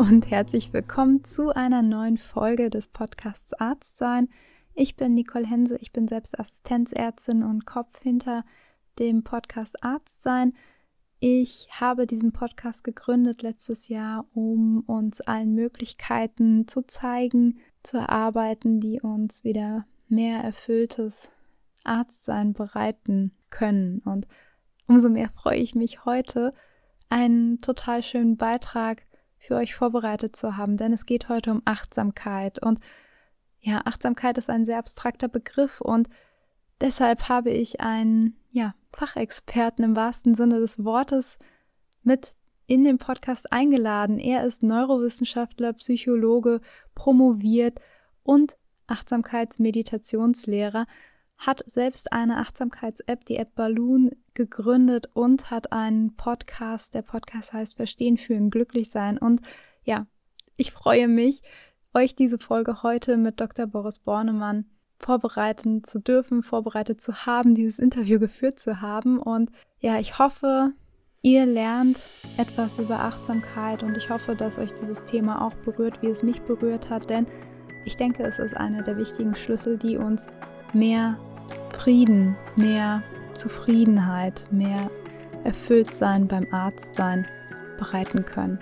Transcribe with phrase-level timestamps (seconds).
[0.00, 4.30] und herzlich willkommen zu einer neuen Folge des Podcasts Arztsein.
[4.72, 8.46] Ich bin Nicole Hense, ich bin selbst Assistenzärztin und Kopf hinter
[8.98, 10.54] dem Podcast Arztsein.
[11.18, 18.80] Ich habe diesen Podcast gegründet letztes Jahr, um uns allen Möglichkeiten zu zeigen, zu erarbeiten,
[18.80, 21.30] die uns wieder mehr erfülltes
[21.84, 23.98] Arztsein bereiten können.
[24.06, 24.26] Und
[24.86, 26.54] umso mehr freue ich mich heute,
[27.10, 29.02] einen total schönen Beitrag
[29.40, 32.62] für euch vorbereitet zu haben, denn es geht heute um Achtsamkeit.
[32.62, 32.78] Und
[33.58, 36.08] ja, Achtsamkeit ist ein sehr abstrakter Begriff und
[36.80, 41.38] deshalb habe ich einen ja, Fachexperten im wahrsten Sinne des Wortes
[42.02, 42.34] mit
[42.66, 44.18] in den Podcast eingeladen.
[44.18, 46.60] Er ist Neurowissenschaftler, Psychologe,
[46.94, 47.80] promoviert
[48.22, 50.86] und Achtsamkeitsmeditationslehrer
[51.40, 56.94] hat selbst eine Achtsamkeits-App, die App Balloon, gegründet und hat einen Podcast.
[56.94, 59.16] Der Podcast heißt Verstehen, Fühlen, Glücklich sein.
[59.16, 59.40] Und
[59.82, 60.06] ja,
[60.56, 61.42] ich freue mich,
[61.94, 63.66] euch diese Folge heute mit Dr.
[63.66, 64.66] Boris Bornemann
[64.98, 69.18] vorbereiten zu dürfen, vorbereitet zu haben, dieses Interview geführt zu haben.
[69.18, 70.72] Und ja, ich hoffe,
[71.22, 72.02] ihr lernt
[72.36, 76.42] etwas über Achtsamkeit und ich hoffe, dass euch dieses Thema auch berührt, wie es mich
[76.42, 77.26] berührt hat, denn
[77.86, 80.28] ich denke, es ist einer der wichtigen Schlüssel, die uns
[80.74, 81.18] mehr
[81.82, 84.90] Frieden, mehr Zufriedenheit, mehr
[85.44, 87.26] Erfülltsein beim Arztsein
[87.78, 88.58] bereiten können.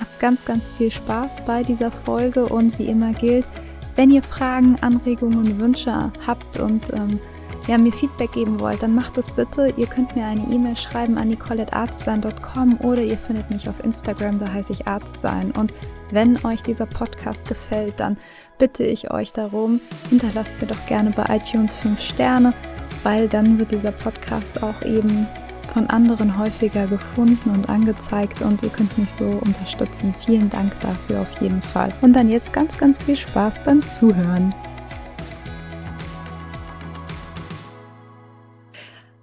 [0.00, 3.48] Habt ganz, ganz viel Spaß bei dieser Folge und wie immer gilt,
[3.94, 7.20] wenn ihr Fragen, Anregungen, Wünsche habt und ähm,
[7.66, 9.72] ja, mir Feedback geben wollt, dann macht das bitte.
[9.76, 14.52] Ihr könnt mir eine E-Mail schreiben an nicolettarztsein.com oder ihr findet mich auf Instagram, da
[14.52, 15.50] heiße ich Arztsein.
[15.52, 15.72] Und
[16.10, 18.16] wenn euch dieser Podcast gefällt, dann
[18.58, 22.54] bitte ich euch darum, hinterlasst mir doch gerne bei iTunes 5 Sterne,
[23.02, 25.26] weil dann wird dieser Podcast auch eben
[25.74, 30.14] von anderen häufiger gefunden und angezeigt und ihr könnt mich so unterstützen.
[30.24, 31.92] Vielen Dank dafür auf jeden Fall.
[32.00, 34.54] Und dann jetzt ganz, ganz viel Spaß beim Zuhören.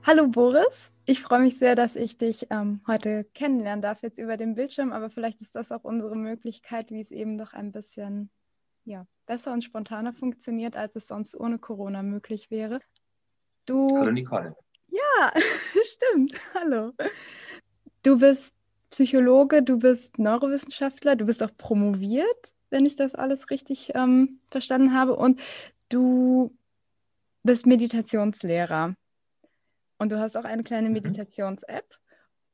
[0.04, 4.38] Hallo Boris, ich freue mich sehr, dass ich dich ähm, heute kennenlernen darf, jetzt über
[4.38, 8.30] den Bildschirm, aber vielleicht ist das auch unsere Möglichkeit, wie es eben doch ein bisschen
[8.86, 12.80] ja, besser und spontaner funktioniert, als es sonst ohne Corona möglich wäre.
[13.66, 14.56] Du, Hallo Nicole.
[14.90, 15.34] Ja,
[15.84, 16.34] stimmt.
[16.54, 16.92] Hallo.
[18.04, 18.54] Du bist
[18.90, 24.94] Psychologe, du bist Neurowissenschaftler, du bist auch promoviert, wenn ich das alles richtig ähm, verstanden
[24.94, 25.16] habe.
[25.16, 25.42] Und
[25.90, 26.56] du
[27.44, 28.96] bist Meditationslehrer.
[29.98, 30.94] Und du hast auch eine kleine mhm.
[30.94, 31.86] Meditations-App.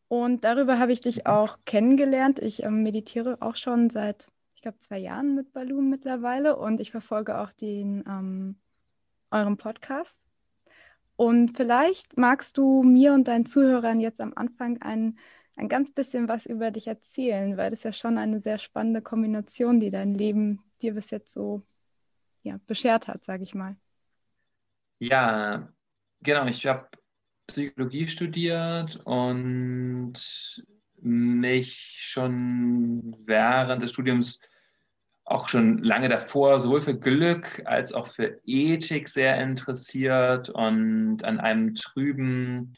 [0.07, 1.25] Und darüber habe ich dich mhm.
[1.25, 2.39] auch kennengelernt.
[2.39, 4.27] Ich ähm, meditiere auch schon seit,
[4.59, 6.57] ich glaube, zwei Jahren mit Balloon mittlerweile.
[6.57, 8.59] Und ich verfolge auch den ähm,
[9.31, 10.27] euren Podcast.
[11.15, 15.17] Und vielleicht magst du mir und deinen Zuhörern jetzt am Anfang ein,
[15.55, 19.79] ein ganz bisschen was über dich erzählen, weil das ja schon eine sehr spannende Kombination,
[19.79, 21.63] die dein Leben dir bis jetzt so
[22.43, 23.77] ja, beschert hat, sage ich mal.
[24.99, 25.71] Ja,
[26.19, 26.47] genau.
[26.47, 26.89] Ich habe
[27.47, 30.65] Psychologie studiert und
[31.01, 34.39] mich schon während des Studiums
[35.25, 41.39] auch schon lange davor sowohl für Glück als auch für Ethik sehr interessiert und an
[41.39, 42.75] einem trüben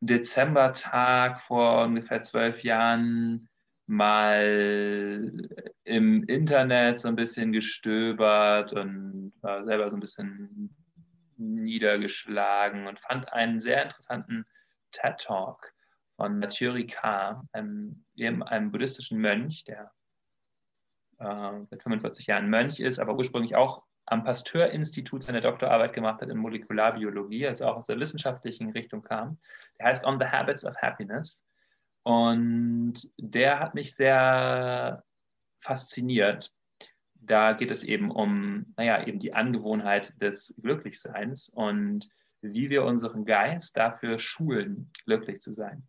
[0.00, 3.48] Dezembertag vor ungefähr zwölf Jahren
[3.86, 5.32] mal
[5.84, 10.74] im Internet so ein bisschen gestöbert und war selber so ein bisschen
[11.36, 14.46] niedergeschlagen und fand einen sehr interessanten
[14.92, 15.73] TED Talk
[16.16, 18.04] von Mathieu einem,
[18.42, 19.90] einem buddhistischen Mönch, der
[21.18, 26.28] äh, seit 45 Jahren Mönch ist, aber ursprünglich auch am Pasteur-Institut seine Doktorarbeit gemacht hat
[26.28, 29.38] in Molekularbiologie, also auch aus der wissenschaftlichen Richtung kam.
[29.78, 31.42] Der heißt On the Habits of Happiness.
[32.02, 35.02] Und der hat mich sehr
[35.60, 36.52] fasziniert.
[37.14, 42.10] Da geht es eben um, naja, eben die Angewohnheit des Glücklichseins und
[42.42, 45.88] wie wir unseren Geist dafür schulen, glücklich zu sein.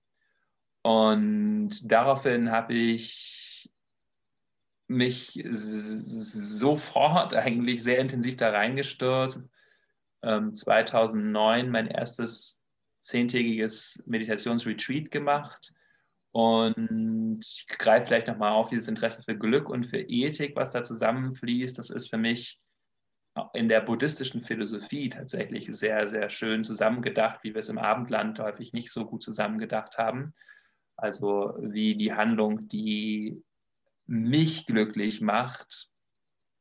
[0.86, 3.72] Und daraufhin habe ich
[4.86, 9.42] mich sofort eigentlich sehr intensiv da reingestürzt.
[10.22, 12.62] Ähm, 2009 mein erstes
[13.00, 15.74] zehntägiges Meditationsretreat gemacht
[16.32, 20.84] und ich greife vielleicht nochmal auf dieses Interesse für Glück und für Ethik, was da
[20.84, 21.80] zusammenfließt.
[21.80, 22.60] Das ist für mich
[23.56, 28.72] in der buddhistischen Philosophie tatsächlich sehr, sehr schön zusammengedacht, wie wir es im Abendland häufig
[28.72, 30.36] nicht so gut zusammengedacht haben.
[30.97, 33.44] Also wie die Handlung, die
[34.06, 35.89] mich glücklich macht,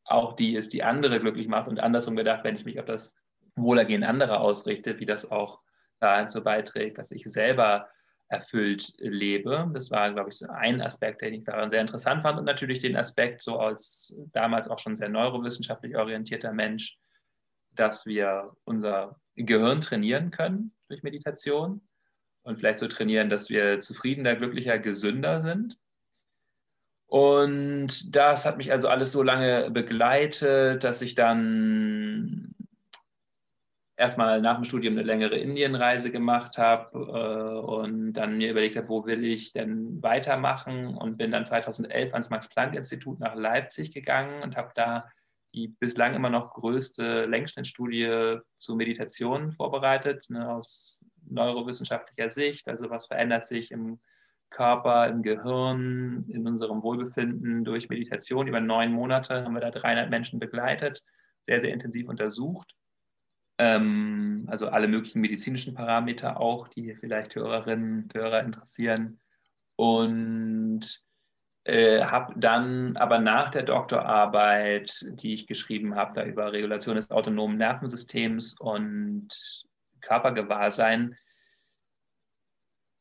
[0.05, 3.15] auch die ist, die andere glücklich macht und andersrum gedacht, wenn ich mich auf das
[3.57, 5.61] Wohlergehen anderer ausrichte, wie das auch
[6.01, 7.89] dazu beiträgt, dass ich selber
[8.29, 9.71] erfüllt lebe.
[9.73, 12.39] Das war, glaube ich, so ein Aspekt, den ich daran sehr interessant fand.
[12.39, 16.99] Und natürlich den Aspekt, so als damals auch schon sehr neurowissenschaftlich orientierter Mensch,
[17.71, 21.87] dass wir unser Gehirn trainieren können durch Meditation
[22.45, 25.79] und vielleicht so trainieren, dass wir zufriedener, glücklicher, gesünder sind.
[27.07, 32.55] Und das hat mich also alles so lange begleitet, dass ich dann
[33.97, 38.89] erstmal nach dem Studium eine längere Indienreise gemacht habe äh, und dann mir überlegt habe,
[38.89, 44.57] wo will ich denn weitermachen und bin dann 2011 ans Max-Planck-Institut nach Leipzig gegangen und
[44.57, 45.09] habe da
[45.55, 52.69] die bislang immer noch größte Längsschnittstudie zu Meditation vorbereitet, ne, aus neurowissenschaftlicher Sicht.
[52.69, 53.99] Also was verändert sich im
[54.55, 58.47] Körper, im Gehirn, in unserem Wohlbefinden durch Meditation.
[58.47, 61.03] Über neun Monate haben wir da 300 Menschen begleitet,
[61.47, 62.75] sehr, sehr intensiv untersucht.
[63.59, 69.21] Ähm, also alle möglichen medizinischen Parameter auch, die vielleicht Hörerinnen und Hörer interessieren.
[69.77, 71.01] Und
[71.65, 77.11] äh, habe dann aber nach der Doktorarbeit, die ich geschrieben habe, da über Regulation des
[77.11, 79.29] autonomen Nervensystems und
[80.07, 81.17] Körpergewahrsein,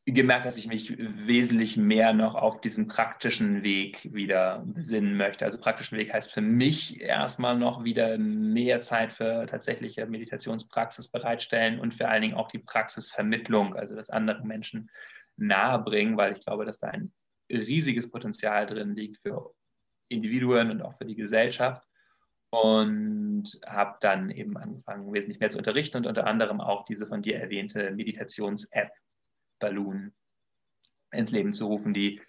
[0.06, 5.46] gemerkt, dass ich mich wesentlich mehr noch auf diesen praktischen Weg wieder besinnen möchte.
[5.46, 11.80] Also praktischen Weg heißt für mich erstmal noch wieder mehr Zeit für tatsächliche Meditationspraxis bereitstellen
[11.80, 14.90] und vor allen Dingen auch die Praxisvermittlung, also das anderen Menschen
[15.36, 17.12] nahebringen, weil ich glaube, dass da ein
[17.50, 19.54] riesiges Potenzial drin liegt für
[20.08, 21.82] Individuen und auch für die Gesellschaft.
[22.62, 27.20] Und habe dann eben angefangen, wesentlich mehr zu unterrichten und unter anderem auch diese von
[27.20, 28.92] dir erwähnte Meditations-App
[29.58, 30.12] Balloon
[31.10, 32.20] ins Leben zu rufen, die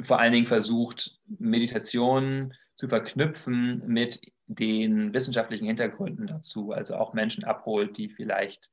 [0.00, 7.44] vor allen Dingen versucht, Meditation zu verknüpfen mit den wissenschaftlichen Hintergründen dazu, also auch Menschen
[7.44, 8.70] abholt, die vielleicht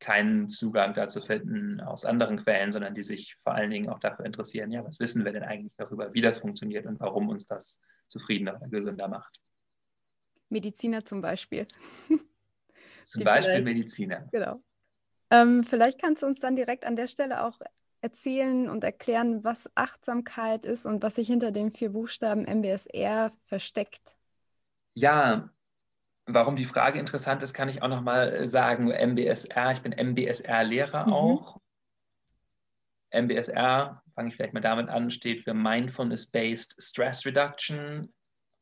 [0.00, 4.26] keinen Zugang dazu finden aus anderen Quellen, sondern die sich vor allen Dingen auch dafür
[4.26, 7.80] interessieren, ja, was wissen wir denn eigentlich darüber, wie das funktioniert und warum uns das
[8.06, 9.40] zufriedener oder gesünder macht.
[10.48, 11.66] Mediziner zum Beispiel.
[13.04, 14.28] Zum Beispiel Mediziner.
[14.32, 14.60] Genau.
[15.30, 17.60] Ähm, vielleicht kannst du uns dann direkt an der Stelle auch
[18.00, 24.16] erzählen und erklären, was Achtsamkeit ist und was sich hinter den vier Buchstaben MBSR versteckt.
[24.94, 25.50] Ja,
[26.26, 28.90] warum die Frage interessant ist, kann ich auch nochmal sagen.
[28.90, 31.12] MBSR, ich bin MBSR-Lehrer mhm.
[31.12, 31.60] auch.
[33.10, 38.12] MBSR, fange ich vielleicht mal damit an, steht für Mindfulness-Based Stress Reduction.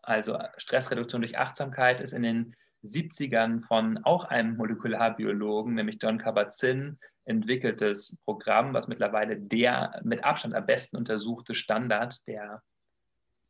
[0.07, 6.99] Also Stressreduktion durch Achtsamkeit ist in den 70ern von auch einem Molekularbiologen, nämlich John Kabat-Zinn,
[7.25, 12.63] entwickeltes Programm, was mittlerweile der mit Abstand am besten untersuchte Standard der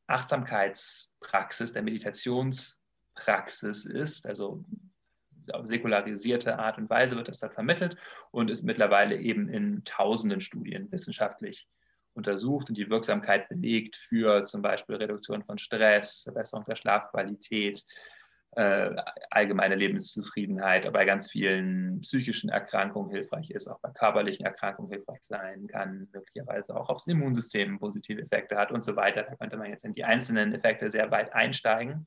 [0.07, 4.27] Achtsamkeitspraxis, der Meditationspraxis ist.
[4.27, 4.65] Also
[5.53, 7.97] auf säkularisierte Art und Weise wird das da vermittelt
[8.31, 11.67] und ist mittlerweile eben in tausenden Studien wissenschaftlich
[12.15, 17.85] untersucht und die Wirksamkeit belegt für zum Beispiel Reduktion von Stress, Verbesserung der Schlafqualität,
[18.57, 18.95] äh,
[19.31, 25.67] allgemeine Lebenszufriedenheit, bei ganz vielen psychischen Erkrankungen hilfreich ist, auch bei körperlichen Erkrankungen hilfreich sein
[25.67, 29.25] kann, möglicherweise auch aufs Immunsystem positive Effekte hat und so weiter.
[29.25, 32.07] Da könnte man jetzt in die einzelnen Effekte sehr weit einsteigen.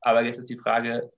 [0.00, 1.12] Aber jetzt ist die Frage,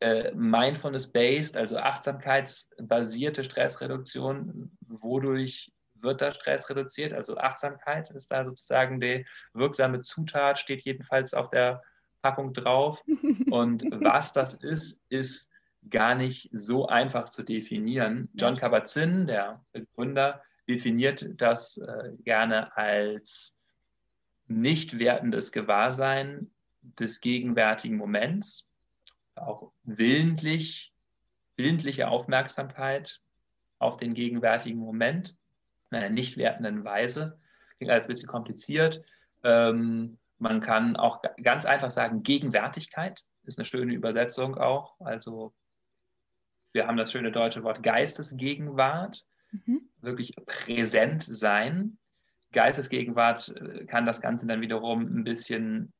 [0.00, 7.12] äh, Mindfulness-based, also achtsamkeitsbasierte Stressreduktion, wodurch wird da Stress reduziert?
[7.12, 11.82] Also Achtsamkeit ist da sozusagen die wirksame Zutat, steht jedenfalls auf der
[12.22, 13.02] Packung drauf.
[13.50, 15.48] Und was das ist, ist
[15.90, 18.28] gar nicht so einfach zu definieren.
[18.34, 23.58] John Kabat-Zinn, der Begründer, definiert das äh, gerne als
[24.46, 26.50] nicht wertendes Gewahrsein
[26.82, 28.66] des gegenwärtigen Moments,
[29.34, 30.92] auch willentlich,
[31.56, 33.20] willentliche Aufmerksamkeit
[33.78, 35.36] auf den gegenwärtigen Moment
[35.90, 37.38] in einer nicht wertenden Weise.
[37.78, 39.02] Klingt alles ein bisschen kompliziert.
[39.44, 45.00] Ähm, man kann auch ganz einfach sagen, Gegenwärtigkeit ist eine schöne Übersetzung auch.
[45.00, 45.52] Also
[46.72, 49.82] wir haben das schöne deutsche Wort Geistesgegenwart, mhm.
[50.00, 51.98] wirklich präsent sein.
[52.52, 55.92] Geistesgegenwart äh, kann das Ganze dann wiederum ein bisschen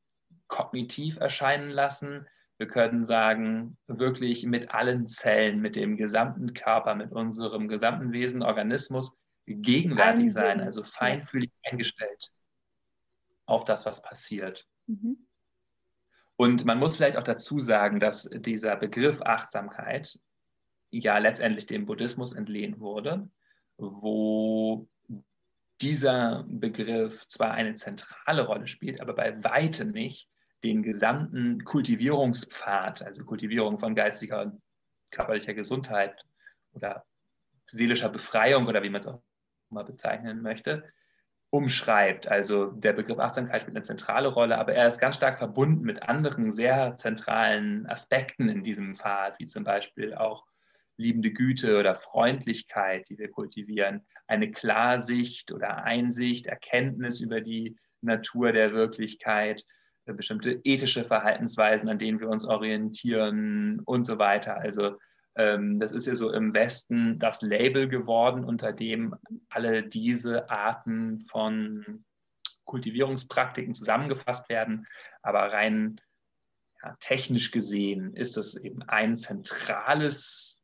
[0.47, 2.26] kognitiv erscheinen lassen.
[2.59, 8.42] Wir können sagen, wirklich mit allen Zellen, mit dem gesamten Körper, mit unserem gesamten Wesen,
[8.42, 9.16] Organismus
[9.56, 12.30] gegenwärtig sein, also feinfühlig eingestellt
[13.46, 14.66] auf das, was passiert.
[14.86, 15.26] Mhm.
[16.36, 20.18] Und man muss vielleicht auch dazu sagen, dass dieser Begriff Achtsamkeit
[20.90, 23.28] ja letztendlich dem Buddhismus entlehnt wurde,
[23.76, 24.88] wo
[25.80, 30.28] dieser Begriff zwar eine zentrale Rolle spielt, aber bei weitem nicht
[30.64, 34.60] den gesamten Kultivierungspfad, also Kultivierung von geistiger und
[35.10, 36.24] körperlicher Gesundheit
[36.72, 37.04] oder
[37.66, 39.22] seelischer Befreiung oder wie man es auch
[39.70, 40.84] mal bezeichnen möchte,
[41.50, 42.28] umschreibt.
[42.28, 46.02] Also der Begriff Achtsamkeit spielt eine zentrale Rolle, aber er ist ganz stark verbunden mit
[46.02, 50.46] anderen sehr zentralen Aspekten in diesem Pfad, wie zum Beispiel auch
[50.98, 58.52] liebende Güte oder Freundlichkeit, die wir kultivieren, eine Klarsicht oder Einsicht, Erkenntnis über die Natur
[58.52, 59.64] der Wirklichkeit,
[60.04, 64.56] bestimmte ethische Verhaltensweisen, an denen wir uns orientieren und so weiter.
[64.56, 64.96] Also
[65.38, 69.14] das ist ja so im Westen das Label geworden, unter dem
[69.49, 72.04] alle diese Arten von
[72.64, 74.88] Kultivierungspraktiken zusammengefasst werden.
[75.23, 76.00] Aber rein
[76.83, 80.57] ja, technisch gesehen ist das eben ein zentrales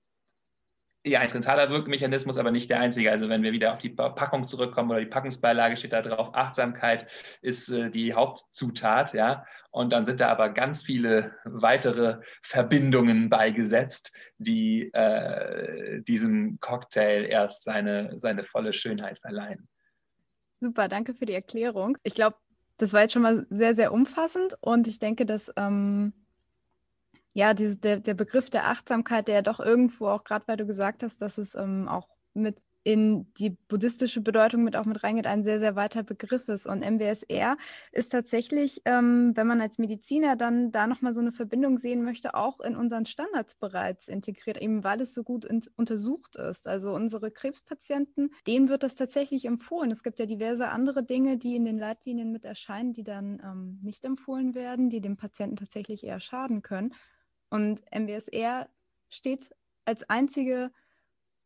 [1.05, 3.11] ja, ein zentraler Wirkmechanismus, aber nicht der einzige.
[3.11, 7.07] Also wenn wir wieder auf die Packung zurückkommen oder die Packungsbeilage steht da drauf, Achtsamkeit
[7.43, 9.45] ist äh, die Hauptzutat, ja.
[9.71, 17.65] Und dann sind da aber ganz viele weitere Verbindungen beigesetzt, die äh, diesem Cocktail erst
[17.65, 19.69] seine, seine volle Schönheit verleihen.
[20.61, 21.99] Super, danke für die Erklärung.
[22.03, 22.37] Ich glaube,
[22.79, 26.15] das war jetzt schon mal sehr, sehr umfassend und ich denke, dass ähm
[27.35, 30.67] ja, diese, der, der Begriff der Achtsamkeit, der ja doch irgendwo auch, gerade weil du
[30.67, 35.27] gesagt hast, dass es ähm, auch mit in die buddhistische Bedeutung mit auch mit reingeht,
[35.27, 36.67] ein sehr, sehr weiter Begriff ist.
[36.67, 37.57] Und MBSR
[37.93, 42.35] ist tatsächlich, ähm, wenn man als Mediziner dann da nochmal so eine Verbindung sehen möchte,
[42.35, 46.69] auch in unseren Standards bereits integriert, eben weil es so gut in, untersucht ist.
[46.69, 49.91] Also unsere Krebspatienten, denen wird das tatsächlich empfohlen.
[49.91, 53.79] Es gibt ja diverse andere Dinge, die in den Leitlinien mit erscheinen, die dann ähm,
[53.83, 56.93] nicht empfohlen werden, die dem Patienten tatsächlich eher schaden können.
[57.55, 58.69] Und MBSR
[59.11, 60.73] steht als einzige,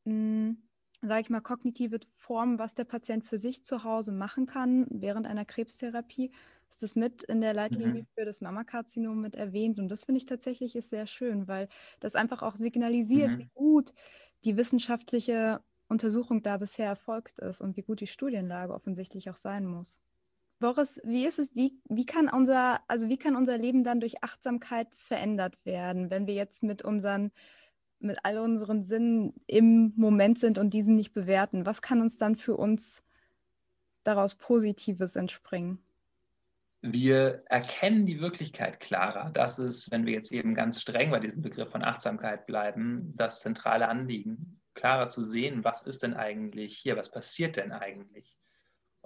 [0.06, 0.56] hm,
[1.02, 5.26] sage ich mal, kognitive Form, was der Patient für sich zu Hause machen kann während
[5.26, 6.30] einer Krebstherapie.
[6.70, 8.06] Ist das mit in der Leitlinie mhm.
[8.14, 9.78] für das Mammakarzinom mit erwähnt.
[9.78, 11.68] Und das finde ich tatsächlich ist sehr schön, weil
[12.00, 13.38] das einfach auch signalisiert, mhm.
[13.40, 13.92] wie gut
[14.46, 19.66] die wissenschaftliche Untersuchung da bisher erfolgt ist und wie gut die Studienlage offensichtlich auch sein
[19.66, 19.98] muss.
[20.58, 24.24] Boris, wie ist es, wie, wie kann unser, also wie kann unser Leben dann durch
[24.24, 27.30] Achtsamkeit verändert werden, wenn wir jetzt mit unseren,
[28.00, 31.64] mit all unseren Sinnen im Moment sind und diesen nicht bewerten?
[31.64, 33.04] Was kann uns dann für uns
[34.02, 35.78] daraus Positives entspringen?
[36.80, 39.30] Wir erkennen die Wirklichkeit klarer.
[39.30, 43.40] Das ist, wenn wir jetzt eben ganz streng bei diesem Begriff von Achtsamkeit bleiben, das
[43.40, 48.37] zentrale Anliegen, klarer zu sehen, was ist denn eigentlich hier, was passiert denn eigentlich?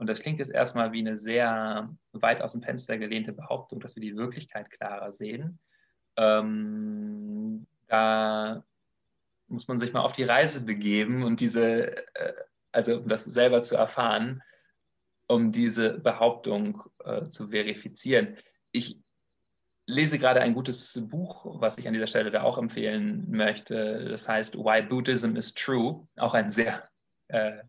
[0.02, 3.94] Und das klingt jetzt erstmal wie eine sehr weit aus dem Fenster gelehnte Behauptung, dass
[3.94, 5.60] wir die Wirklichkeit klarer sehen.
[6.16, 8.64] Ähm, da
[9.46, 12.34] muss man sich mal auf die Reise begeben und diese, äh,
[12.72, 14.42] also um das selber zu erfahren,
[15.28, 18.36] um diese Behauptung äh, zu verifizieren.
[18.72, 18.98] Ich
[19.86, 24.08] lese gerade ein gutes Buch, was ich an dieser Stelle da auch empfehlen möchte.
[24.08, 26.08] Das heißt Why Buddhism is True.
[26.16, 26.88] Auch ein sehr
[27.28, 27.62] äh,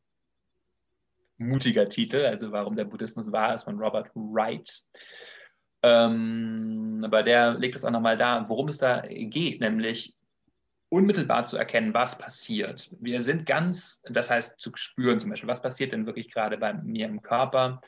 [1.37, 4.83] mutiger Titel, also warum der Buddhismus wahr ist, von Robert Wright.
[5.81, 10.15] Ähm, aber der legt es auch nochmal da, worum es da geht, nämlich
[10.89, 12.89] unmittelbar zu erkennen, was passiert.
[12.99, 16.73] Wir sind ganz, das heißt zu spüren zum Beispiel, was passiert denn wirklich gerade bei
[16.73, 17.79] mir im Körper,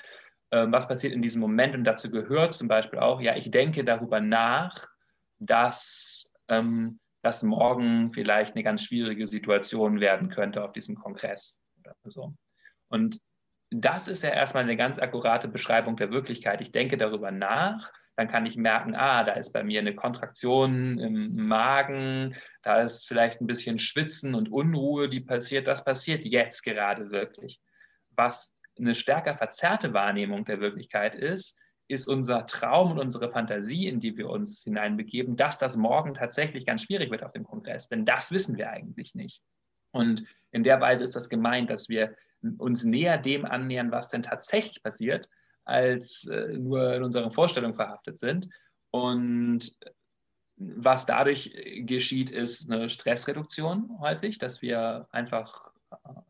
[0.51, 3.83] ähm, was passiert in diesem Moment und dazu gehört zum Beispiel auch, ja, ich denke
[3.83, 4.87] darüber nach,
[5.39, 11.95] dass ähm, das morgen vielleicht eine ganz schwierige Situation werden könnte auf diesem Kongress oder
[12.05, 12.33] so.
[12.89, 13.19] Und
[13.81, 16.61] das ist ja erstmal eine ganz akkurate Beschreibung der Wirklichkeit.
[16.61, 20.97] Ich denke darüber nach, dann kann ich merken, ah, da ist bei mir eine Kontraktion
[20.99, 25.67] im Magen, da ist vielleicht ein bisschen Schwitzen und Unruhe, die passiert.
[25.67, 27.59] Das passiert jetzt gerade wirklich.
[28.11, 33.99] Was eine stärker verzerrte Wahrnehmung der Wirklichkeit ist, ist unser Traum und unsere Fantasie, in
[33.99, 37.89] die wir uns hineinbegeben, dass das morgen tatsächlich ganz schwierig wird auf dem Kongress.
[37.89, 39.41] Denn das wissen wir eigentlich nicht.
[39.91, 42.15] Und in der Weise ist das gemeint, dass wir
[42.57, 45.29] uns näher dem annähern, was denn tatsächlich passiert,
[45.63, 48.49] als äh, nur in unseren Vorstellungen verhaftet sind.
[48.91, 49.75] Und
[50.57, 55.71] was dadurch geschieht, ist eine Stressreduktion häufig, dass wir einfach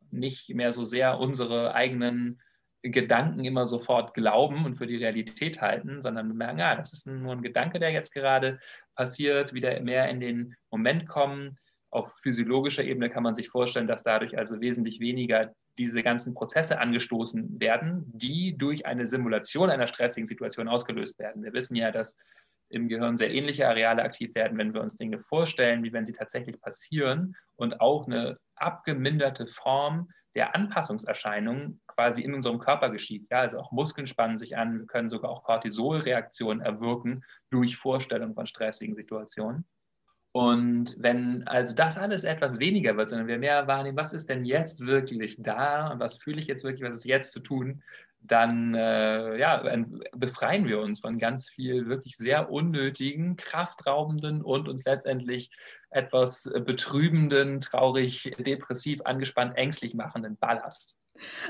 [0.09, 2.41] nicht mehr so sehr unsere eigenen
[2.81, 7.33] Gedanken immer sofort glauben und für die Realität halten, sondern merken, ja, das ist nur
[7.33, 8.59] ein Gedanke, der jetzt gerade
[8.95, 11.57] passiert, wieder mehr in den Moment kommen.
[11.91, 16.79] Auf physiologischer Ebene kann man sich vorstellen, dass dadurch also wesentlich weniger diese ganzen Prozesse
[16.79, 21.43] angestoßen werden, die durch eine Simulation einer stressigen Situation ausgelöst werden.
[21.43, 22.15] Wir wissen ja, dass
[22.69, 26.13] im Gehirn sehr ähnliche Areale aktiv werden, wenn wir uns Dinge vorstellen, wie wenn sie
[26.13, 33.27] tatsächlich passieren und auch eine abgeminderte Form der Anpassungserscheinungen quasi in unserem Körper geschieht.
[33.31, 38.33] Ja, also auch Muskeln spannen sich an, wir können sogar auch Cortisolreaktionen erwirken durch Vorstellung
[38.33, 39.65] von stressigen Situationen.
[40.35, 44.43] Und wenn also das alles etwas weniger wird, sondern wir mehr wahrnehmen, was ist denn
[44.43, 47.81] jetzt wirklich da und was fühle ich jetzt wirklich, was ist jetzt zu tun,
[48.19, 49.63] dann äh, ja,
[50.13, 55.51] befreien wir uns von ganz viel wirklich sehr unnötigen, kraftraubenden und uns letztendlich
[55.89, 60.97] etwas betrübenden, traurig, depressiv, angespannt, ängstlich machenden Ballast.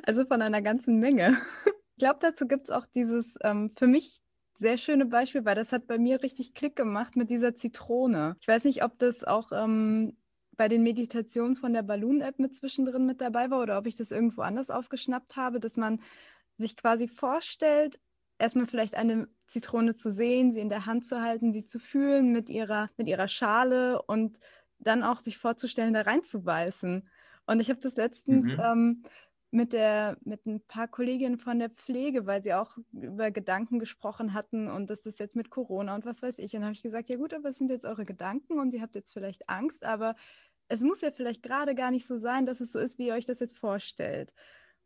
[0.03, 1.35] Also von einer ganzen Menge.
[1.97, 4.21] Ich glaube, dazu gibt es auch dieses ähm, für mich
[4.59, 8.37] sehr schöne Beispiel, weil das hat bei mir richtig Klick gemacht mit dieser Zitrone.
[8.39, 10.17] Ich weiß nicht, ob das auch ähm,
[10.55, 14.11] bei den Meditationen von der Balloon-App mit zwischendrin mit dabei war oder ob ich das
[14.11, 15.99] irgendwo anders aufgeschnappt habe, dass man
[16.57, 17.99] sich quasi vorstellt,
[18.39, 22.31] erstmal vielleicht eine Zitrone zu sehen, sie in der Hand zu halten, sie zu fühlen
[22.31, 24.39] mit ihrer, mit ihrer Schale und
[24.79, 27.07] dann auch sich vorzustellen, da reinzubeißen.
[27.47, 28.59] Und ich habe das letztens mhm.
[28.59, 29.03] ähm,
[29.55, 34.33] mit, der, mit ein paar Kolleginnen von der Pflege, weil sie auch über Gedanken gesprochen
[34.33, 36.53] hatten und das ist jetzt mit Corona und was weiß ich.
[36.53, 38.81] Und dann habe ich gesagt, ja gut, aber es sind jetzt eure Gedanken und ihr
[38.81, 40.15] habt jetzt vielleicht Angst, aber
[40.67, 43.13] es muss ja vielleicht gerade gar nicht so sein, dass es so ist, wie ihr
[43.13, 44.33] euch das jetzt vorstellt.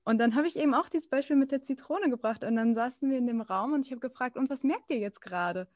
[0.04, 3.10] Und dann habe ich eben auch dieses Beispiel mit der Zitrone gebracht und dann saßen
[3.10, 5.68] wir in dem Raum und ich habe gefragt, und was merkt ihr jetzt gerade?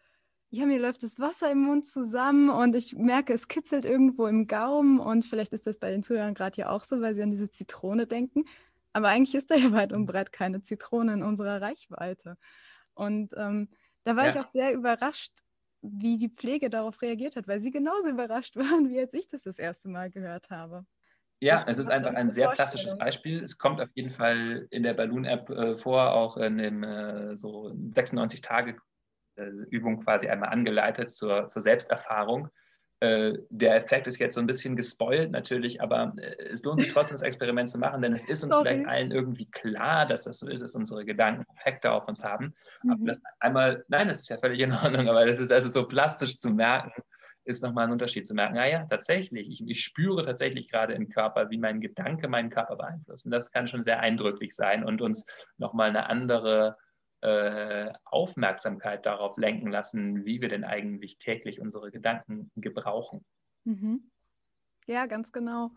[0.51, 4.45] Ja, mir läuft das Wasser im Mund zusammen und ich merke, es kitzelt irgendwo im
[4.45, 7.31] Gaumen und vielleicht ist das bei den Zuhörern gerade ja auch so, weil sie an
[7.31, 8.45] diese Zitrone denken.
[8.93, 12.37] Aber eigentlich ist da ja weit und breit keine Zitrone in unserer Reichweite.
[12.93, 13.69] Und ähm,
[14.03, 14.29] da war ja.
[14.31, 15.31] ich auch sehr überrascht,
[15.81, 19.43] wie die Pflege darauf reagiert hat, weil sie genauso überrascht waren, wie als ich das
[19.43, 20.85] das erste Mal gehört habe.
[21.39, 23.43] Ja, es ist einfach ein sehr plastisches Beispiel.
[23.43, 27.73] Es kommt auf jeden Fall in der Balloon-App äh, vor, auch in dem äh, so
[27.89, 28.77] 96 Tage
[29.35, 32.47] äh, Übung quasi einmal angeleitet zur, zur Selbsterfahrung.
[33.03, 36.87] Äh, der Effekt ist jetzt so ein bisschen gespoilt natürlich, aber äh, es lohnt sich
[36.93, 38.69] trotzdem, das Experiment zu machen, denn es ist uns Sorry.
[38.69, 42.55] vielleicht allen irgendwie klar, dass das so ist, dass unsere Gedanken Effekte auf uns haben.
[42.81, 42.91] Mhm.
[42.91, 45.85] Aber das einmal, nein, das ist ja völlig in Ordnung, aber das ist also so
[45.85, 46.93] plastisch zu merken,
[47.43, 51.49] ist nochmal ein Unterschied zu merken, naja, tatsächlich, ich, ich, spüre tatsächlich gerade im Körper,
[51.49, 53.25] wie mein Gedanke meinen Körper beeinflusst.
[53.25, 55.25] Und das kann schon sehr eindrücklich sein und uns
[55.57, 56.77] nochmal eine andere
[58.03, 63.23] Aufmerksamkeit darauf lenken lassen, wie wir denn eigentlich täglich unsere Gedanken gebrauchen.
[63.63, 64.11] Mhm.
[64.87, 65.71] Ja, ganz genau.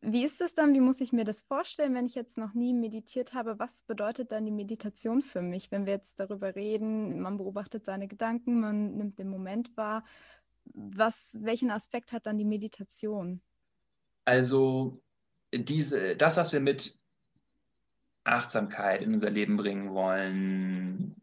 [0.00, 0.72] Wie ist es dann?
[0.74, 3.58] Wie muss ich mir das vorstellen, wenn ich jetzt noch nie meditiert habe?
[3.58, 7.20] Was bedeutet dann die Meditation für mich, wenn wir jetzt darüber reden?
[7.20, 10.04] Man beobachtet seine Gedanken, man nimmt den Moment wahr.
[10.64, 13.40] Was, welchen Aspekt hat dann die Meditation?
[14.24, 15.02] Also
[15.52, 16.98] diese, das, was wir mit
[18.26, 21.14] Achtsamkeit in unser Leben bringen wollen,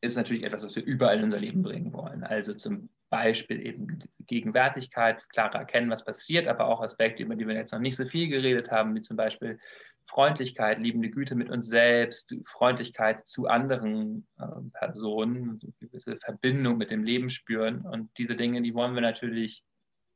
[0.00, 2.24] ist natürlich etwas, was wir überall in unser Leben bringen wollen.
[2.24, 7.46] Also zum Beispiel eben Gegenwärtigkeit, das klare Erkennen, was passiert, aber auch Aspekte, über die
[7.46, 9.58] wir jetzt noch nicht so viel geredet haben, wie zum Beispiel
[10.06, 16.90] Freundlichkeit, liebende Güte mit uns selbst, Freundlichkeit zu anderen äh, Personen, eine gewisse Verbindung mit
[16.90, 17.82] dem Leben spüren.
[17.82, 19.62] Und diese Dinge, die wollen wir natürlich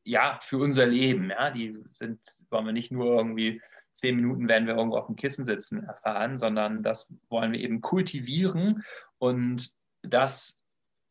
[0.05, 1.31] ja für unser Leben.
[1.31, 2.19] Ja, die sind,
[2.51, 3.61] wollen wir nicht nur irgendwie
[3.95, 7.81] zehn Minuten werden wir irgendwo auf dem Kissen sitzen erfahren, sondern das wollen wir eben
[7.81, 8.85] kultivieren
[9.19, 9.71] und
[10.03, 10.63] das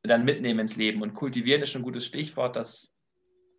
[0.04, 1.02] dann mitnehmen ins Leben.
[1.02, 2.56] Und kultivieren ist schon ein gutes Stichwort.
[2.56, 2.94] Das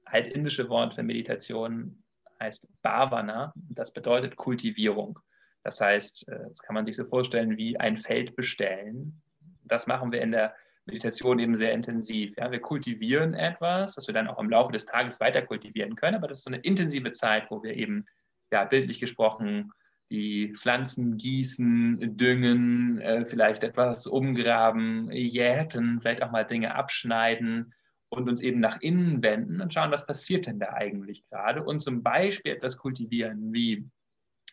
[0.04, 2.04] altindische Wort für Meditation
[2.40, 3.52] heißt Bhavana.
[3.54, 5.18] Das bedeutet Kultivierung.
[5.62, 9.22] Das heißt, äh, das kann man sich so vorstellen wie ein Feld bestellen.
[9.64, 10.54] Das machen wir in der
[10.86, 12.36] Meditation eben sehr intensiv.
[12.36, 16.16] Ja, wir kultivieren etwas, was wir dann auch im Laufe des Tages weiter kultivieren können,
[16.16, 18.04] aber das ist so eine intensive Zeit, wo wir eben
[18.52, 19.72] ja, bildlich gesprochen,
[20.10, 27.74] die Pflanzen gießen, düngen, äh, vielleicht etwas umgraben, jäten, vielleicht auch mal Dinge abschneiden
[28.10, 31.80] und uns eben nach innen wenden und schauen, was passiert denn da eigentlich gerade und
[31.80, 33.88] zum Beispiel etwas kultivieren wie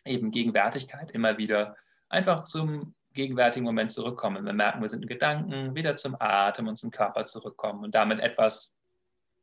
[0.04, 1.76] eben Gegenwärtigkeit immer wieder
[2.08, 4.44] einfach zum gegenwärtigen Moment zurückkommen.
[4.44, 8.20] Wir merken, wir sind in Gedanken, wieder zum Atem und zum Körper zurückkommen und damit
[8.20, 8.74] etwas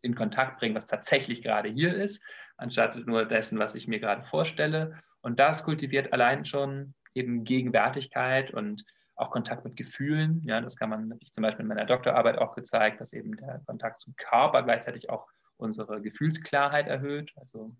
[0.01, 2.23] in Kontakt bringen, was tatsächlich gerade hier ist,
[2.57, 4.97] anstatt nur dessen, was ich mir gerade vorstelle.
[5.21, 8.85] Und das kultiviert allein schon eben Gegenwärtigkeit und
[9.15, 10.41] auch Kontakt mit Gefühlen.
[10.45, 13.99] Ja, das kann man zum Beispiel in meiner Doktorarbeit auch gezeigt, dass eben der Kontakt
[13.99, 17.33] zum Körper gleichzeitig auch unsere Gefühlsklarheit erhöht.
[17.35, 17.75] Also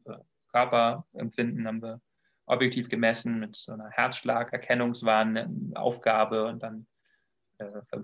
[0.51, 2.01] Körperempfinden haben wir
[2.45, 6.85] objektiv gemessen mit so einer Herzschlagerkennungswarnaufgabe und dann äh,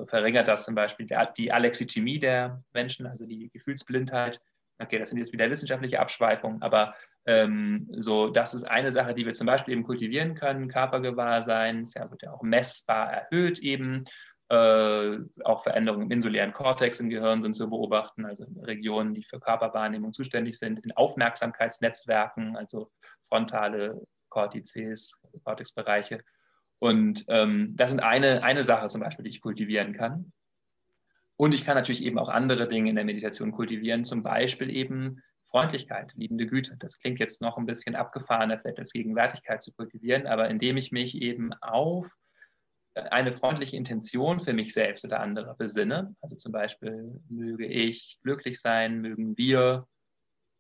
[0.08, 4.42] verringert das zum Beispiel die Alexithymie der Menschen, also die Gefühlsblindheit.
[4.80, 9.26] Okay, das sind jetzt wieder wissenschaftliche Abschweifungen, aber ähm, so, das ist eine Sache, die
[9.26, 10.68] wir zum Beispiel eben kultivieren können.
[10.68, 14.06] Körpergewahrsein, ja, wird ja auch messbar erhöht eben.
[14.50, 19.40] Äh, auch Veränderungen im insulären Kortex im Gehirn sind zu beobachten, also Regionen, die für
[19.40, 22.92] Körperwahrnehmung zuständig sind, in Aufmerksamkeitsnetzwerken, also
[23.28, 26.20] frontale Cortices, Cortexbereiche
[26.86, 30.32] und ähm, das sind eine, eine Sache zum Beispiel, die ich kultivieren kann.
[31.36, 35.24] Und ich kann natürlich eben auch andere Dinge in der Meditation kultivieren, zum Beispiel eben
[35.50, 36.78] Freundlichkeit, liebende Güte.
[36.78, 40.92] Das klingt jetzt noch ein bisschen abgefahrener, vielleicht als Gegenwärtigkeit zu kultivieren, aber indem ich
[40.92, 42.08] mich eben auf
[42.94, 48.62] eine freundliche Intention für mich selbst oder andere besinne, also zum Beispiel möge ich glücklich
[48.62, 49.88] sein, mögen wir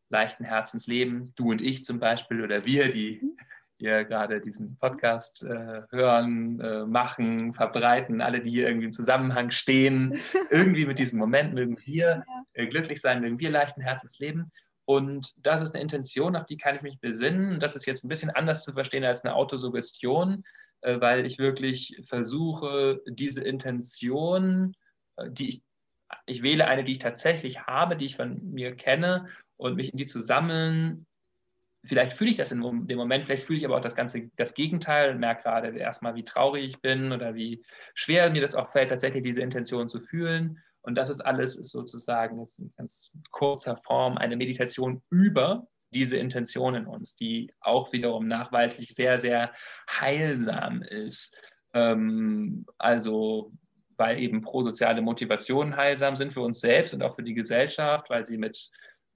[0.09, 3.44] leichten Herzens leben, du und ich zum Beispiel oder wir, die mhm
[3.77, 9.51] hier gerade diesen Podcast äh, hören, äh, machen, verbreiten, alle, die hier irgendwie im Zusammenhang
[9.51, 14.51] stehen, irgendwie mit diesem Moment mögen wir äh, glücklich sein, mögen wir leichten Herzens leben.
[14.85, 17.59] Und das ist eine Intention, auf die kann ich mich besinnen.
[17.59, 20.43] Das ist jetzt ein bisschen anders zu verstehen als eine Autosuggestion,
[20.81, 24.73] äh, weil ich wirklich versuche, diese Intention,
[25.17, 25.63] äh, die ich,
[26.27, 29.97] ich wähle eine, die ich tatsächlich habe, die ich von mir kenne und mich in
[29.97, 31.07] die zu sammeln
[31.85, 34.53] vielleicht fühle ich das in dem Moment, vielleicht fühle ich aber auch das ganze, das
[34.53, 38.89] Gegenteil, merke gerade erstmal, wie traurig ich bin oder wie schwer mir das auch fällt,
[38.89, 40.59] tatsächlich diese Intention zu fühlen.
[40.81, 46.75] Und das ist alles sozusagen jetzt in ganz kurzer Form eine Meditation über diese Intention
[46.75, 49.51] in uns, die auch wiederum nachweislich sehr, sehr
[49.89, 51.35] heilsam ist.
[51.73, 53.51] Ähm, also
[53.97, 58.25] weil eben prosoziale Motivationen heilsam sind für uns selbst und auch für die Gesellschaft, weil
[58.25, 58.69] sie mit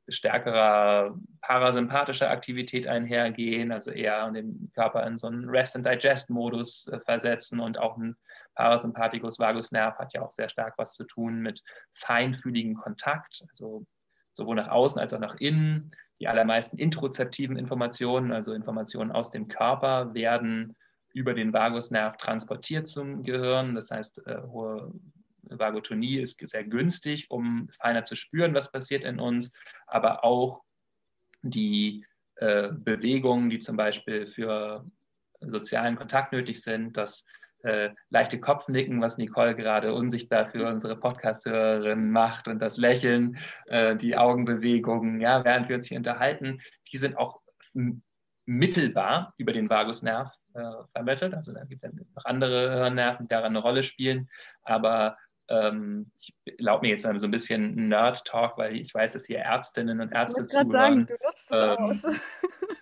[0.09, 7.77] stärkerer parasympathischer Aktivität einhergehen, also eher den Körper in so einen Rest-and-Digest-Modus äh, versetzen und
[7.77, 8.15] auch ein
[8.55, 13.85] Parasympathikus Vagus Nerv hat ja auch sehr stark was zu tun mit feinfühligen Kontakt, also
[14.33, 15.91] sowohl nach außen als auch nach innen.
[16.19, 20.75] Die allermeisten introzeptiven Informationen, also Informationen aus dem Körper, werden
[21.13, 23.75] über den Vagusnerv transportiert zum Gehirn.
[23.75, 24.91] Das heißt, äh, hohe
[25.49, 29.53] Vagotonie ist sehr günstig, um feiner zu spüren, was passiert in uns,
[29.87, 30.61] aber auch
[31.41, 34.85] die äh, Bewegungen, die zum Beispiel für
[35.41, 37.25] sozialen Kontakt nötig sind, das
[37.63, 43.95] äh, leichte Kopfnicken, was Nicole gerade unsichtbar für unsere Podcast-Hörerin macht und das Lächeln, äh,
[43.95, 47.41] die Augenbewegungen, ja, während wir uns hier unterhalten, die sind auch
[48.45, 51.33] mittelbar über den Vagusnerv äh, vermittelt.
[51.33, 54.29] Also da gibt es noch andere Hirnnerven, die daran eine Rolle spielen,
[54.63, 55.17] aber
[55.49, 59.99] ähm, ich erlaube mir jetzt so ein bisschen Nerd-Talk, weil ich weiß, dass hier Ärztinnen
[59.99, 60.71] und Ärzte ich zuhören.
[60.71, 62.05] Sagen, du nutzt ähm, aus.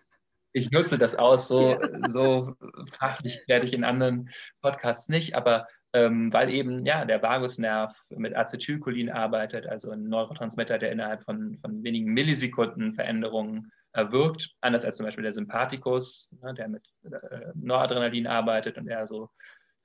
[0.54, 2.08] ich nutze das aus, so, ja.
[2.08, 2.56] so
[2.92, 4.30] fachlich werde ich in anderen
[4.62, 10.78] Podcasts nicht, aber ähm, weil eben ja, der Vagusnerv mit Acetylcholin arbeitet, also ein Neurotransmitter,
[10.78, 16.54] der innerhalb von, von wenigen Millisekunden Veränderungen erwirkt, anders als zum Beispiel der Sympathikus, ne,
[16.54, 19.30] der mit äh, Noradrenalin arbeitet und er so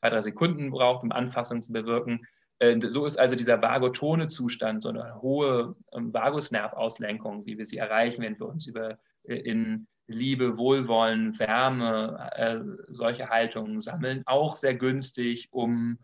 [0.00, 2.26] zwei, drei Sekunden braucht, um Anfassungen zu bewirken.
[2.62, 7.78] Äh, so ist also dieser vagotone Zustand, so eine hohe ähm, Vagusnervauslenkung, wie wir sie
[7.78, 14.54] erreichen, wenn wir uns über äh, in Liebe, Wohlwollen, Wärme, äh, solche Haltungen sammeln, auch
[14.54, 15.98] sehr günstig, um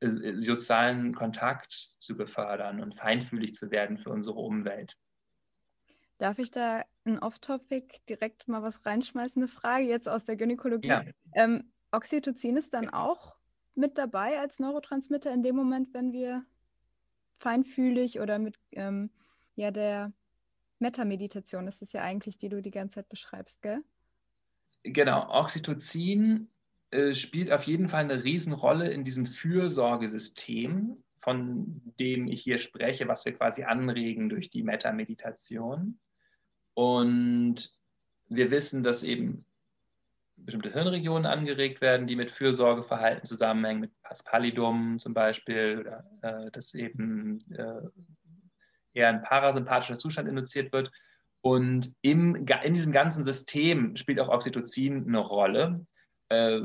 [0.00, 4.94] äh, sozialen Kontakt zu befördern und feinfühlig zu werden für unsere Umwelt.
[6.18, 9.42] Darf ich da ein Off-Topic direkt mal was reinschmeißen?
[9.42, 10.88] Eine Frage jetzt aus der Gynäkologie.
[10.88, 11.02] Ja.
[11.34, 13.33] Ähm, Oxytocin ist dann auch
[13.74, 16.44] mit dabei als Neurotransmitter in dem Moment, wenn wir
[17.38, 19.10] feinfühlig oder mit ähm,
[19.56, 20.12] ja, der
[20.78, 23.82] Metameditation ist ja eigentlich, die du die ganze Zeit beschreibst, gell?
[24.82, 26.48] Genau, Oxytocin
[26.90, 33.08] äh, spielt auf jeden Fall eine Riesenrolle in diesem Fürsorgesystem, von dem ich hier spreche,
[33.08, 35.98] was wir quasi anregen durch die Metameditation.
[36.74, 37.72] Und
[38.28, 39.46] wir wissen, dass eben
[40.36, 45.90] bestimmte Hirnregionen angeregt werden, die mit Fürsorgeverhalten zusammenhängen, mit Paspalidum zum Beispiel,
[46.22, 47.80] äh, dass eben äh,
[48.94, 50.90] eher ein parasympathischer Zustand induziert wird.
[51.40, 55.86] Und im, in diesem ganzen System spielt auch Oxytocin eine Rolle.
[56.28, 56.60] Äh,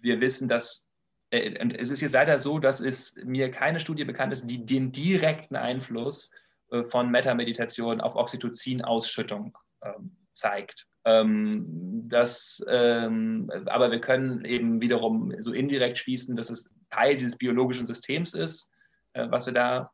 [0.00, 0.88] wir wissen, dass
[1.30, 4.92] äh, es ist jetzt leider so, dass es mir keine Studie bekannt ist, die den
[4.92, 6.30] direkten Einfluss
[6.70, 10.86] äh, von Metameditation auf Oxytocin-Ausschüttung ähm, zeigt.
[11.04, 17.36] Ähm, das, ähm, aber wir können eben wiederum so indirekt schließen, dass es Teil dieses
[17.36, 18.70] biologischen Systems ist,
[19.12, 19.90] äh, was wir da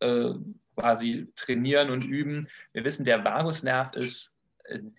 [0.00, 0.32] äh,
[0.76, 2.48] quasi trainieren und üben.
[2.72, 4.34] Wir wissen, der Vagusnerv ist,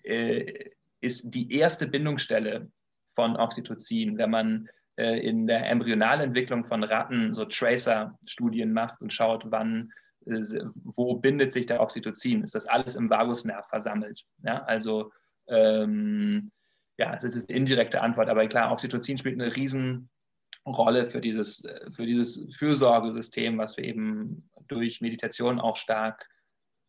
[0.02, 2.70] äh, ist die erste Bindungsstelle
[3.14, 4.18] von Oxytocin.
[4.18, 9.92] Wenn man äh, in der Embryonalentwicklung von Ratten so Tracer-Studien macht und schaut, wann
[10.26, 12.42] wo bindet sich der Oxytocin?
[12.42, 14.24] Ist das alles im Vagusnerv versammelt?
[14.42, 15.12] Ja, also
[15.48, 16.50] ähm,
[16.96, 22.06] ja, es ist eine indirekte Antwort, aber klar, Oxytocin spielt eine Riesenrolle für dieses, für
[22.06, 26.28] dieses Fürsorgesystem, was wir eben durch Meditation auch stark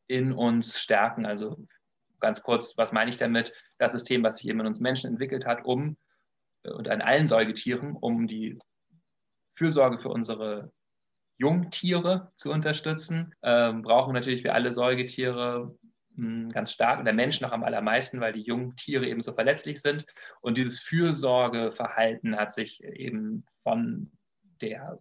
[0.07, 1.25] in uns stärken.
[1.25, 1.65] Also
[2.19, 3.53] ganz kurz, was meine ich damit?
[3.77, 5.97] Das System, was sich eben in uns Menschen entwickelt hat, um
[6.63, 8.57] und an allen Säugetieren, um die
[9.55, 10.71] Fürsorge für unsere
[11.37, 13.33] Jungtiere zu unterstützen.
[13.43, 15.77] Ähm, brauchen natürlich wir alle Säugetiere
[16.15, 19.81] hm, ganz stark und der Mensch noch am allermeisten, weil die Jungtiere eben so verletzlich
[19.81, 20.05] sind.
[20.41, 24.11] Und dieses Fürsorgeverhalten hat sich eben von
[24.61, 24.99] der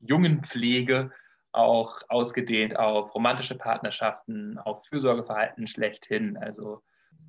[0.00, 1.12] jungen Pflege
[1.52, 6.36] auch ausgedehnt auf romantische Partnerschaften, auf Fürsorgeverhalten schlechthin.
[6.36, 6.82] Also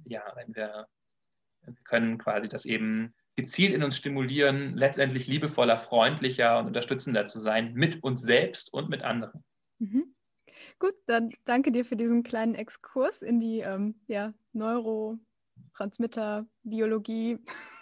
[0.06, 0.88] ja, wenn wir,
[1.62, 7.40] wir können quasi das eben gezielt in uns stimulieren, letztendlich liebevoller, freundlicher und unterstützender zu
[7.40, 9.44] sein mit uns selbst und mit anderen.
[9.78, 10.16] Mhm.
[10.80, 17.38] Gut, dann danke dir für diesen kleinen Exkurs in die ähm, ja, Neurotransmitter, Biologie.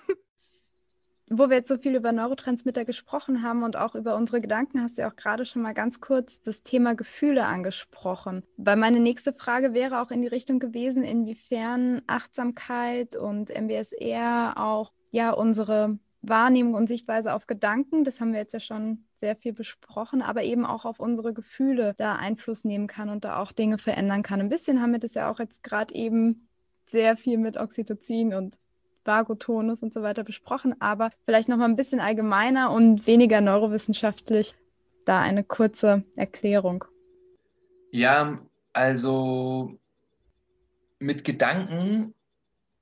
[1.29, 4.97] Wo wir jetzt so viel über Neurotransmitter gesprochen haben und auch über unsere Gedanken, hast
[4.97, 8.43] du ja auch gerade schon mal ganz kurz das Thema Gefühle angesprochen.
[8.57, 14.91] Weil meine nächste Frage wäre auch in die Richtung gewesen, inwiefern Achtsamkeit und MBSR auch
[15.15, 19.53] ja unsere Wahrnehmung und Sichtweise auf Gedanken, das haben wir jetzt ja schon sehr viel
[19.53, 23.77] besprochen, aber eben auch auf unsere Gefühle da Einfluss nehmen kann und da auch Dinge
[23.77, 24.41] verändern kann.
[24.41, 26.47] Ein bisschen haben wir das ja auch jetzt gerade eben
[26.87, 28.57] sehr viel mit Oxytocin und
[29.05, 34.55] Vagotonus und so weiter besprochen, aber vielleicht noch mal ein bisschen allgemeiner und weniger neurowissenschaftlich
[35.05, 36.85] da eine kurze Erklärung.
[37.91, 38.39] Ja,
[38.73, 39.77] also
[40.99, 42.13] mit Gedanken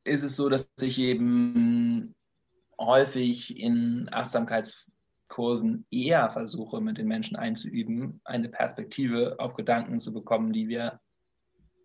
[0.05, 2.15] ist es so, dass ich eben
[2.79, 10.53] häufig in Achtsamkeitskursen eher versuche, mit den Menschen einzuüben, eine Perspektive auf Gedanken zu bekommen,
[10.53, 10.99] die wir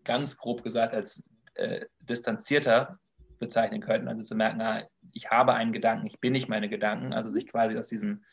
[0.03, 1.23] ganz grob gesagt als
[1.55, 2.99] äh, distanzierter
[3.39, 4.07] bezeichnen könnten.
[4.07, 7.47] Also zu merken, na, ich habe einen Gedanken, ich bin nicht meine Gedanken, also sich
[7.47, 8.23] quasi aus diesem,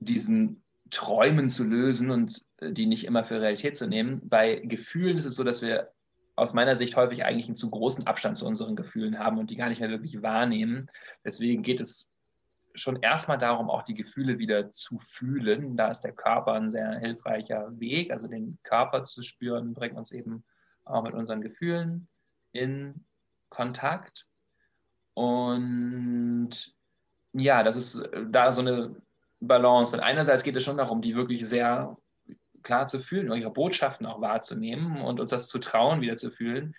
[0.00, 4.20] diesen Träumen zu lösen und äh, die nicht immer für Realität zu nehmen.
[4.28, 5.90] Bei Gefühlen ist es so, dass wir
[6.36, 9.56] aus meiner Sicht häufig eigentlich einen zu großen Abstand zu unseren Gefühlen haben und die
[9.56, 10.90] gar nicht mehr wirklich wahrnehmen.
[11.24, 12.10] Deswegen geht es
[12.74, 15.76] schon erstmal darum, auch die Gefühle wieder zu fühlen.
[15.76, 18.12] Da ist der Körper ein sehr hilfreicher Weg.
[18.12, 20.44] Also den Körper zu spüren, bringt uns eben
[20.84, 22.08] auch mit unseren Gefühlen
[22.52, 23.04] in
[23.48, 24.26] Kontakt.
[25.14, 26.50] Und
[27.32, 28.96] ja, das ist da so eine
[29.40, 29.96] Balance.
[29.96, 31.96] Und einerseits geht es schon darum, die wirklich sehr
[32.64, 36.74] klar zu fühlen, ihre Botschaften auch wahrzunehmen und uns das zu trauen, wieder zu fühlen,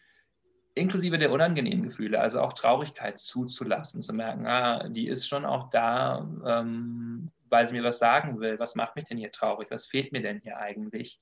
[0.75, 5.69] inklusive der unangenehmen Gefühle, also auch Traurigkeit zuzulassen, zu merken, ah, die ist schon auch
[5.69, 8.59] da, ähm, weil sie mir was sagen will.
[8.59, 9.71] Was macht mich denn hier traurig?
[9.71, 11.19] Was fehlt mir denn hier eigentlich?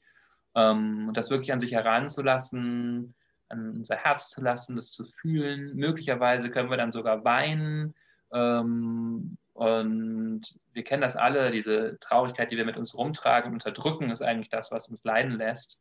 [0.56, 3.13] Ähm, und das wirklich an sich heranzulassen,
[3.49, 5.76] an unser Herz zu lassen, das zu fühlen.
[5.76, 7.93] Möglicherweise können wir dann sogar weinen.
[8.32, 10.41] Ähm, und
[10.73, 14.49] wir kennen das alle, diese Traurigkeit, die wir mit uns rumtragen und unterdrücken, ist eigentlich
[14.49, 15.79] das, was uns leiden lässt.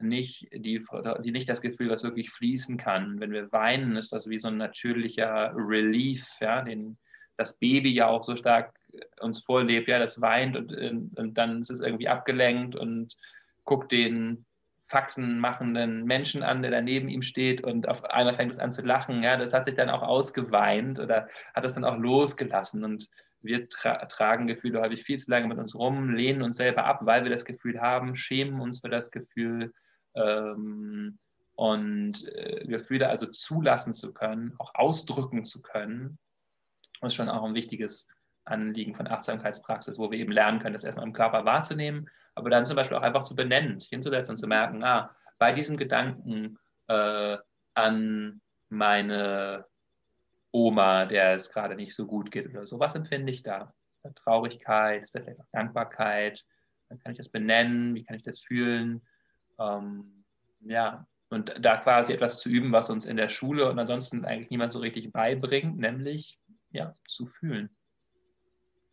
[0.00, 0.84] Nicht, die,
[1.24, 3.18] die, nicht das Gefühl, was wirklich fließen kann.
[3.18, 6.96] Wenn wir weinen, ist das wie so ein natürlicher Relief, ja, den
[7.36, 8.74] das Baby ja auch so stark
[9.20, 10.72] uns vorlebt, ja, das weint und,
[11.16, 13.16] und dann ist es irgendwie abgelenkt und
[13.64, 14.44] guckt den
[14.88, 18.72] Faxen machenden Menschen an, der da neben ihm steht und auf einmal fängt es an
[18.72, 19.22] zu lachen.
[19.22, 22.84] Ja, das hat sich dann auch ausgeweint oder hat es dann auch losgelassen.
[22.84, 23.08] Und
[23.40, 27.00] wir tra tragen Gefühle häufig viel zu lange mit uns rum, lehnen uns selber ab,
[27.02, 29.74] weil wir das Gefühl haben, schämen uns für das Gefühl
[30.14, 31.18] ähm,
[31.54, 36.18] und äh, Gefühle also zulassen zu können, auch ausdrücken zu können,
[37.02, 38.08] ist schon auch ein wichtiges
[38.50, 42.08] Anliegen von Achtsamkeitspraxis, wo wir eben lernen können, das erstmal im Körper wahrzunehmen
[42.38, 45.52] aber dann zum Beispiel auch einfach zu benennen, sich hinzusetzen und zu merken, ah, bei
[45.52, 46.56] diesem Gedanken
[46.86, 47.36] äh,
[47.74, 49.66] an meine
[50.52, 53.74] Oma, der es gerade nicht so gut geht oder so, was empfinde ich da?
[53.92, 55.02] Ist da Traurigkeit?
[55.02, 56.44] Ist da vielleicht auch Dankbarkeit?
[56.88, 59.02] Dann kann ich das benennen, wie kann ich das fühlen?
[59.58, 60.24] Ähm,
[60.60, 64.50] ja, und da quasi etwas zu üben, was uns in der Schule und ansonsten eigentlich
[64.50, 66.38] niemand so richtig beibringt, nämlich
[66.70, 67.76] ja, zu fühlen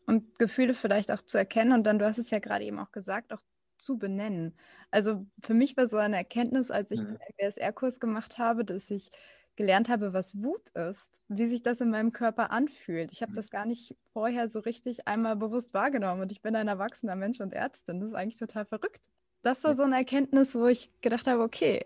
[0.06, 2.92] und Gefühle vielleicht auch zu erkennen und dann, du hast es ja gerade eben auch
[2.92, 3.42] gesagt, auch
[3.78, 4.56] zu benennen.
[4.92, 7.18] Also für mich war so eine Erkenntnis, als ich mhm.
[7.18, 9.12] den MBSR-Kurs gemacht habe, dass ich
[9.56, 13.12] gelernt habe, was Wut ist, wie sich das in meinem Körper anfühlt.
[13.12, 13.36] Ich habe mhm.
[13.36, 17.40] das gar nicht vorher so richtig einmal bewusst wahrgenommen und ich bin ein erwachsener Mensch
[17.40, 18.00] und Ärztin.
[18.00, 19.02] Das ist eigentlich total verrückt.
[19.44, 21.86] Das war so eine Erkenntnis, wo ich gedacht habe, okay,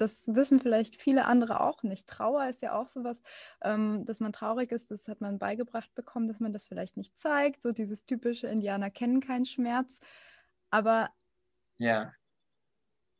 [0.00, 2.06] das wissen vielleicht viele andere auch nicht.
[2.08, 3.22] Trauer ist ja auch sowas,
[3.62, 7.18] ähm, dass man traurig ist, das hat man beigebracht bekommen, dass man das vielleicht nicht
[7.18, 7.62] zeigt.
[7.62, 10.00] So dieses typische Indianer kennen keinen Schmerz.
[10.70, 11.10] Aber
[11.78, 12.12] ja.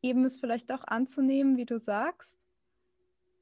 [0.01, 2.39] eben es vielleicht doch anzunehmen, wie du sagst,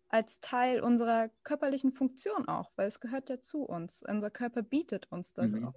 [0.08, 4.02] als Teil unserer körperlichen Funktion auch, weil es gehört ja zu uns.
[4.02, 5.68] Unser Körper bietet uns das mhm.
[5.68, 5.74] auch.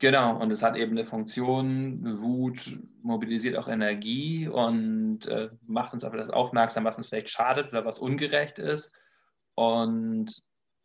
[0.00, 6.04] Genau, und es hat eben eine Funktion, Wut mobilisiert auch Energie und äh, macht uns
[6.04, 8.92] auf das aufmerksam, was uns vielleicht schadet oder was ungerecht ist.
[9.54, 10.40] Und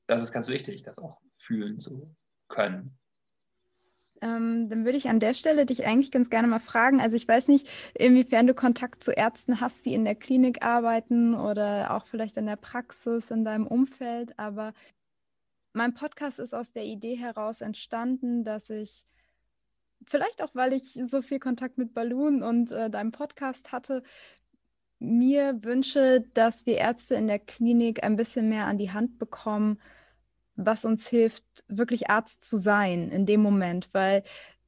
[0.08, 2.15] das ist ganz wichtig, das auch fühlen zu
[2.47, 2.97] können.
[4.23, 6.99] Ähm, dann würde ich an der Stelle dich eigentlich ganz gerne mal fragen.
[6.99, 11.36] Also ich weiß nicht, inwiefern du Kontakt zu Ärzten hast, die in der Klinik arbeiten
[11.36, 14.39] oder auch vielleicht in der Praxis, in deinem Umfeld.
[14.39, 14.73] Aber
[15.74, 19.06] mein Podcast ist aus der Idee heraus entstanden, dass ich
[20.08, 24.04] vielleicht auch, weil ich so viel Kontakt mit Balloon und äh, deinem Podcast hatte,
[25.00, 29.80] mir wünsche, dass wir Ärzte in der Klinik ein bisschen mehr an die Hand bekommen,
[30.56, 34.24] was uns hilft, wirklich Arzt zu sein in dem Moment, weil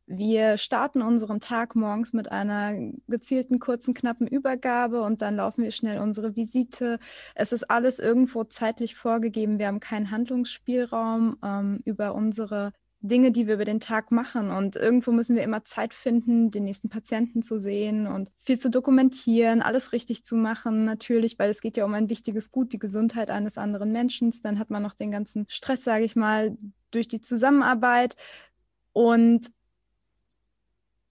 [0.07, 2.73] wir starten unseren Tag morgens mit einer
[3.07, 6.99] gezielten, kurzen, knappen Übergabe und dann laufen wir schnell unsere Visite.
[7.33, 9.57] Es ist alles irgendwo zeitlich vorgegeben.
[9.57, 14.51] Wir haben keinen Handlungsspielraum ähm, über unsere Dinge, die wir über den Tag machen.
[14.51, 18.69] Und irgendwo müssen wir immer Zeit finden, den nächsten Patienten zu sehen und viel zu
[18.69, 22.79] dokumentieren, alles richtig zu machen, natürlich, weil es geht ja um ein wichtiges Gut, die
[22.79, 24.33] Gesundheit eines anderen Menschen.
[24.43, 26.57] Dann hat man noch den ganzen Stress, sage ich mal,
[26.91, 28.15] durch die Zusammenarbeit.
[28.93, 29.51] Und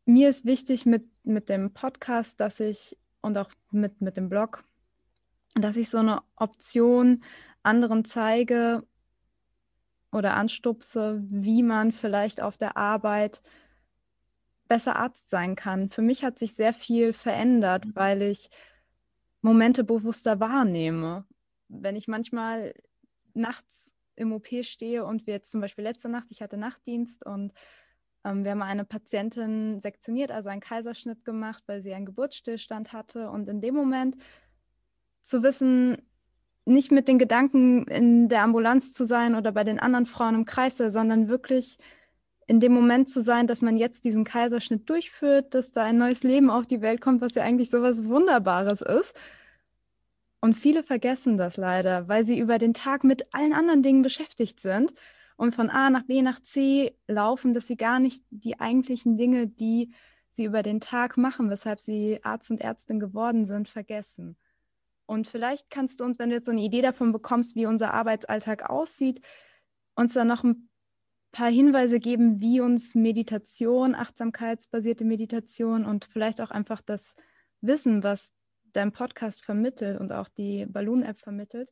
[0.05, 4.65] mir ist wichtig mit, mit dem Podcast, dass ich und auch mit, mit dem Blog,
[5.55, 7.25] dass ich so eine Option
[7.63, 8.85] anderen zeige,
[10.15, 13.43] oder anstupse, wie man vielleicht auf der Arbeit
[14.69, 15.91] besser Arzt sein kann.
[15.91, 17.97] Für mich hat sich sehr viel verändert, mhm.
[17.97, 18.49] weil ich
[19.43, 21.27] Momente bewusster wahrnehme.
[21.69, 22.75] Wenn ich manchmal
[23.35, 27.53] nachts im OP stehe und wir jetzt zum Beispiel letzte Nacht, ich hatte Nachtdienst und
[28.25, 33.31] wir haben eine Patientin sektioniert, also einen Kaiserschnitt gemacht, weil sie einen Geburtsstillstand hatte.
[33.31, 34.17] Und in dem Moment
[35.23, 35.99] zu wissen,
[36.65, 40.45] nicht mit den Gedanken in der Ambulanz zu sein oder bei den anderen Frauen im
[40.47, 41.79] Kreis, sondern wirklich
[42.47, 46.23] in dem Moment zu sein, dass man jetzt diesen Kaiserschnitt durchführt, dass da ein neues
[46.23, 49.15] Leben auf die Welt kommt, was ja eigentlich so was Wunderbares ist.
[50.41, 54.61] Und viele vergessen das leider, weil sie über den Tag mit allen anderen Dingen beschäftigt
[54.61, 54.95] sind
[55.37, 59.47] und von A nach B nach C laufen, dass sie gar nicht die eigentlichen Dinge,
[59.49, 59.93] die
[60.31, 64.37] sie über den Tag machen, weshalb sie Arzt und Ärztin geworden sind, vergessen.
[65.07, 67.93] Und vielleicht kannst du uns, wenn du jetzt so eine Idee davon bekommst, wie unser
[67.93, 69.21] Arbeitsalltag aussieht,
[69.95, 70.69] uns dann noch ein
[71.31, 77.17] paar Hinweise geben, wie uns Meditation, achtsamkeitsbasierte Meditation und vielleicht auch einfach das
[77.61, 78.33] Wissen, was
[78.73, 81.71] dein Podcast vermittelt und auch die Balloon-App vermittelt,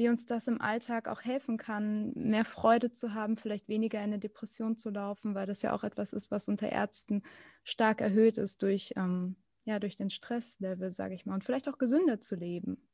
[0.00, 4.04] wie uns das im Alltag auch helfen kann, mehr Freude zu haben, vielleicht weniger in
[4.04, 7.22] eine Depression zu laufen, weil das ja auch etwas ist, was unter Ärzten
[7.64, 11.76] stark erhöht ist durch ähm, ja, durch den Stresslevel, sage ich mal, und vielleicht auch
[11.76, 12.88] gesünder zu leben.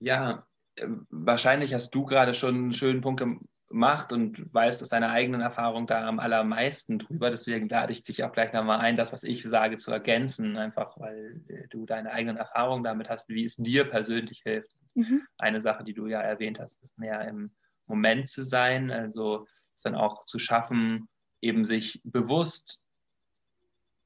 [0.00, 3.22] Ja, äh, wahrscheinlich hast du gerade schon einen schönen Punkt
[3.68, 7.30] gemacht und weißt aus deiner eigenen Erfahrung da am allermeisten drüber.
[7.30, 10.98] Deswegen lade ich dich auch gleich nochmal ein, das, was ich sage, zu ergänzen, einfach
[10.98, 14.76] weil äh, du deine eigenen Erfahrungen damit hast, wie es dir persönlich hilft.
[14.94, 15.26] Mhm.
[15.38, 17.54] Eine Sache, die du ja erwähnt hast, ist mehr im
[17.86, 21.08] Moment zu sein, also es dann auch zu schaffen,
[21.40, 22.80] eben sich bewusst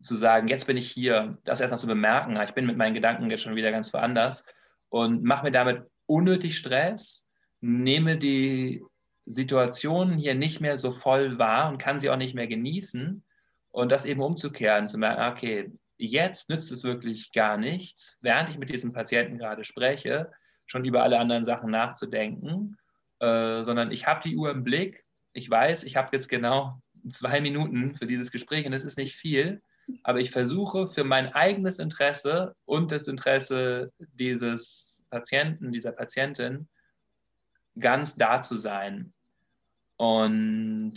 [0.00, 2.94] zu sagen, jetzt bin ich hier, das erst noch zu bemerken, ich bin mit meinen
[2.94, 4.44] Gedanken jetzt schon wieder ganz woanders
[4.88, 7.28] und mache mir damit unnötig Stress,
[7.60, 8.84] nehme die
[9.24, 13.24] Situation hier nicht mehr so voll wahr und kann sie auch nicht mehr genießen
[13.70, 18.58] und das eben umzukehren, zu merken, okay, jetzt nützt es wirklich gar nichts, während ich
[18.58, 20.30] mit diesem Patienten gerade spreche,
[20.66, 22.76] schon über alle anderen Sachen nachzudenken,
[23.20, 27.40] äh, sondern ich habe die Uhr im Blick, ich weiß, ich habe jetzt genau zwei
[27.40, 29.62] Minuten für dieses Gespräch und es ist nicht viel
[30.02, 36.68] aber ich versuche für mein eigenes Interesse und das Interesse dieses Patienten, dieser Patientin
[37.78, 39.12] ganz da zu sein.
[39.96, 40.94] Und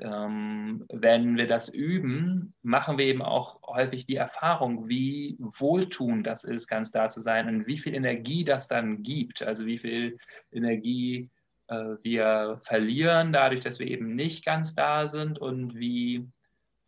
[0.00, 6.44] ähm, wenn wir das üben, machen wir eben auch häufig die Erfahrung, wie wohltuend das
[6.44, 9.42] ist, ganz da zu sein und wie viel Energie das dann gibt.
[9.42, 10.18] Also wie viel
[10.52, 11.30] Energie
[11.68, 16.26] äh, wir verlieren dadurch, dass wir eben nicht ganz da sind und wie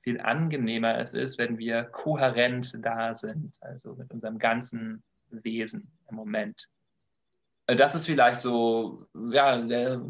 [0.03, 6.16] viel angenehmer es ist, wenn wir kohärent da sind, also mit unserem ganzen Wesen im
[6.16, 6.68] Moment.
[7.66, 10.01] Äh, das ist vielleicht so ja, der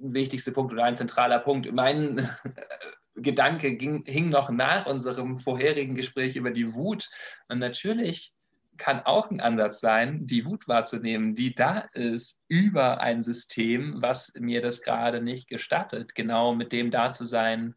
[0.00, 1.70] wichtigste Punkt oder ein zentraler Punkt.
[1.72, 2.28] Mein
[3.14, 7.08] Gedanke ging, hing noch nach unserem vorherigen Gespräch über die Wut.
[7.48, 8.32] Und natürlich
[8.76, 14.32] kann auch ein Ansatz sein, die Wut wahrzunehmen, die da ist über ein System, was
[14.38, 17.74] mir das gerade nicht gestattet, genau mit dem da zu sein,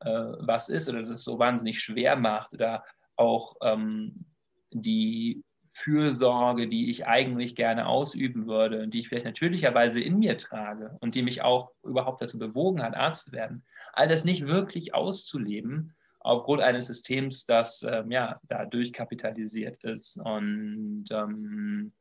[0.00, 2.84] äh, was ist oder das so wahnsinnig schwer macht oder
[3.16, 4.26] auch ähm,
[4.70, 5.42] die
[5.78, 10.96] Fürsorge, die ich eigentlich gerne ausüben würde und die ich vielleicht natürlicherweise in mir trage
[11.00, 14.94] und die mich auch überhaupt dazu bewogen hat, Arzt zu werden, all das nicht wirklich
[14.94, 21.92] auszuleben aufgrund eines Systems, das ähm, ja da durchkapitalisiert ist und ähm,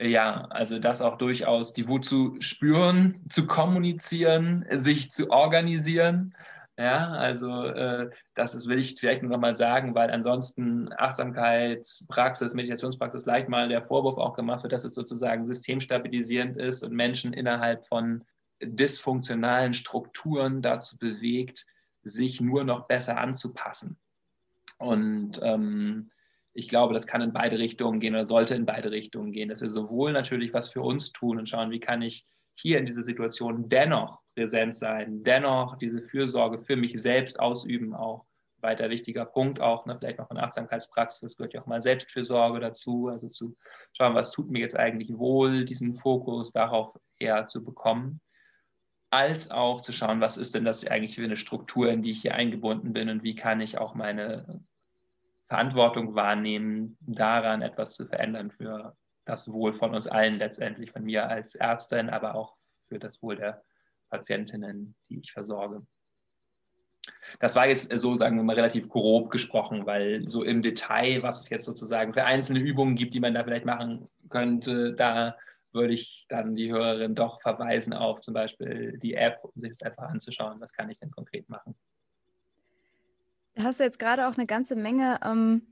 [0.00, 6.34] ja, also das auch durchaus die Wut zu spüren, zu kommunizieren, sich zu organisieren
[6.78, 13.26] Ja, also äh, das ist, will ich vielleicht noch mal sagen, weil ansonsten Achtsamkeitspraxis, Meditationspraxis
[13.26, 17.84] leicht mal der Vorwurf auch gemacht wird, dass es sozusagen systemstabilisierend ist und Menschen innerhalb
[17.84, 18.24] von
[18.62, 21.66] dysfunktionalen Strukturen dazu bewegt,
[22.04, 23.98] sich nur noch besser anzupassen.
[24.78, 26.12] Und ähm,
[26.52, 29.62] ich glaube, das kann in beide Richtungen gehen oder sollte in beide Richtungen gehen, dass
[29.62, 32.24] wir sowohl natürlich was für uns tun und schauen, wie kann ich
[32.60, 38.24] hier in dieser Situation dennoch präsent sein, dennoch diese Fürsorge für mich selbst ausüben, auch
[38.60, 43.08] weiter wichtiger Punkt auch, ne, vielleicht noch in Achtsamkeitspraxis, gehört ja auch mal Selbstfürsorge dazu,
[43.08, 43.56] also zu
[43.92, 48.20] schauen, was tut mir jetzt eigentlich wohl, diesen Fokus darauf eher zu bekommen,
[49.10, 52.22] als auch zu schauen, was ist denn das eigentlich für eine Struktur, in die ich
[52.22, 54.60] hier eingebunden bin und wie kann ich auch meine
[55.46, 58.96] Verantwortung wahrnehmen, daran etwas zu verändern für
[59.28, 62.56] das Wohl von uns allen letztendlich, von mir als Ärztin, aber auch
[62.88, 63.62] für das Wohl der
[64.08, 65.86] Patientinnen, die ich versorge.
[67.38, 71.40] Das war jetzt so, sagen wir mal, relativ grob gesprochen, weil so im Detail, was
[71.40, 75.36] es jetzt sozusagen für einzelne Übungen gibt, die man da vielleicht machen könnte, da
[75.72, 79.82] würde ich dann die Hörerin doch verweisen auf zum Beispiel die App, um sich das
[79.82, 81.74] einfach anzuschauen, was kann ich denn konkret machen.
[83.54, 85.66] Du hast jetzt gerade auch eine ganze Menge ähm,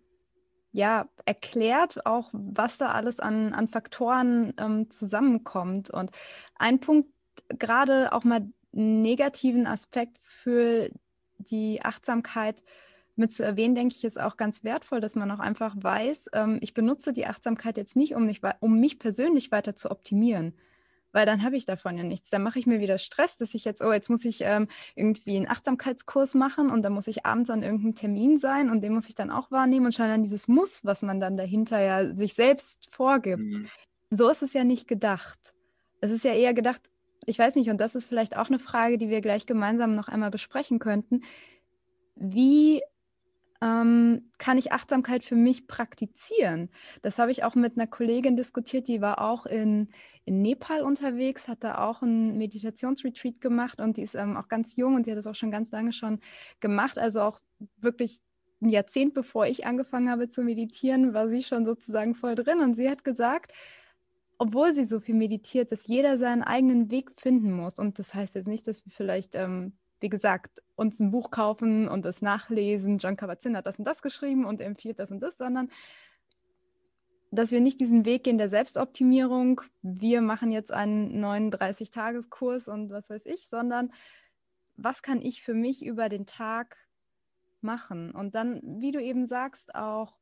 [0.77, 5.89] ja, erklärt, auch was da alles an, an Faktoren ähm, zusammenkommt.
[5.89, 6.11] Und
[6.57, 7.09] ein Punkt,
[7.49, 10.91] gerade auch mal negativen Aspekt für
[11.39, 12.63] die Achtsamkeit
[13.15, 16.59] mit zu erwähnen, denke ich, ist auch ganz wertvoll, dass man auch einfach weiß, ähm,
[16.61, 20.59] ich benutze die Achtsamkeit jetzt nicht, um mich, um mich persönlich weiter zu optimieren,
[21.17, 22.29] weil dann habe ich davon ja nichts.
[22.29, 25.39] Dann mache ich mir wieder Stress, dass ich jetzt, oh, jetzt muss ich ähm, irgendwie
[25.39, 29.09] einen Achtsamkeitskurs machen und dann muss ich abends an irgendeinem Termin sein und den muss
[29.09, 32.35] ich dann auch wahrnehmen und schon dann dieses Muss, was man dann dahinter ja sich
[32.35, 33.41] selbst vorgibt.
[33.41, 33.67] Mhm.
[34.11, 35.55] So ist es ja nicht gedacht.
[36.03, 36.83] Es ist ja eher gedacht,
[37.25, 40.09] ich weiß nicht, und das ist vielleicht auch eine Frage, die wir gleich gemeinsam noch
[40.09, 41.23] einmal besprechen könnten.
[42.15, 42.83] Wie
[43.63, 46.71] ähm, kann ich Achtsamkeit für mich praktizieren?
[47.03, 49.89] Das habe ich auch mit einer Kollegin diskutiert, die war auch in,
[50.25, 54.77] in Nepal unterwegs, hat da auch ein Meditationsretreat gemacht und die ist ähm, auch ganz
[54.77, 56.21] jung und die hat das auch schon ganz lange schon
[56.61, 57.39] gemacht, also auch
[57.79, 58.21] wirklich
[58.61, 62.75] ein Jahrzehnt bevor ich angefangen habe zu meditieren, war sie schon sozusagen voll drin und
[62.75, 63.53] sie hat gesagt,
[64.39, 67.79] obwohl sie so viel meditiert, dass jeder seinen eigenen Weg finden muss.
[67.79, 71.89] Und das heißt jetzt nicht, dass wir vielleicht ähm, wie gesagt, uns ein Buch kaufen
[71.89, 72.99] und es nachlesen.
[72.99, 75.71] John Kabat-Zinn hat das und das geschrieben und empfiehlt das und das, sondern
[77.31, 79.61] dass wir nicht diesen Weg gehen der Selbstoptimierung.
[79.83, 83.93] Wir machen jetzt einen 39-Tageskurs und was weiß ich, sondern
[84.77, 86.77] was kann ich für mich über den Tag
[87.61, 88.13] machen?
[88.13, 90.17] Und dann, wie du eben sagst, auch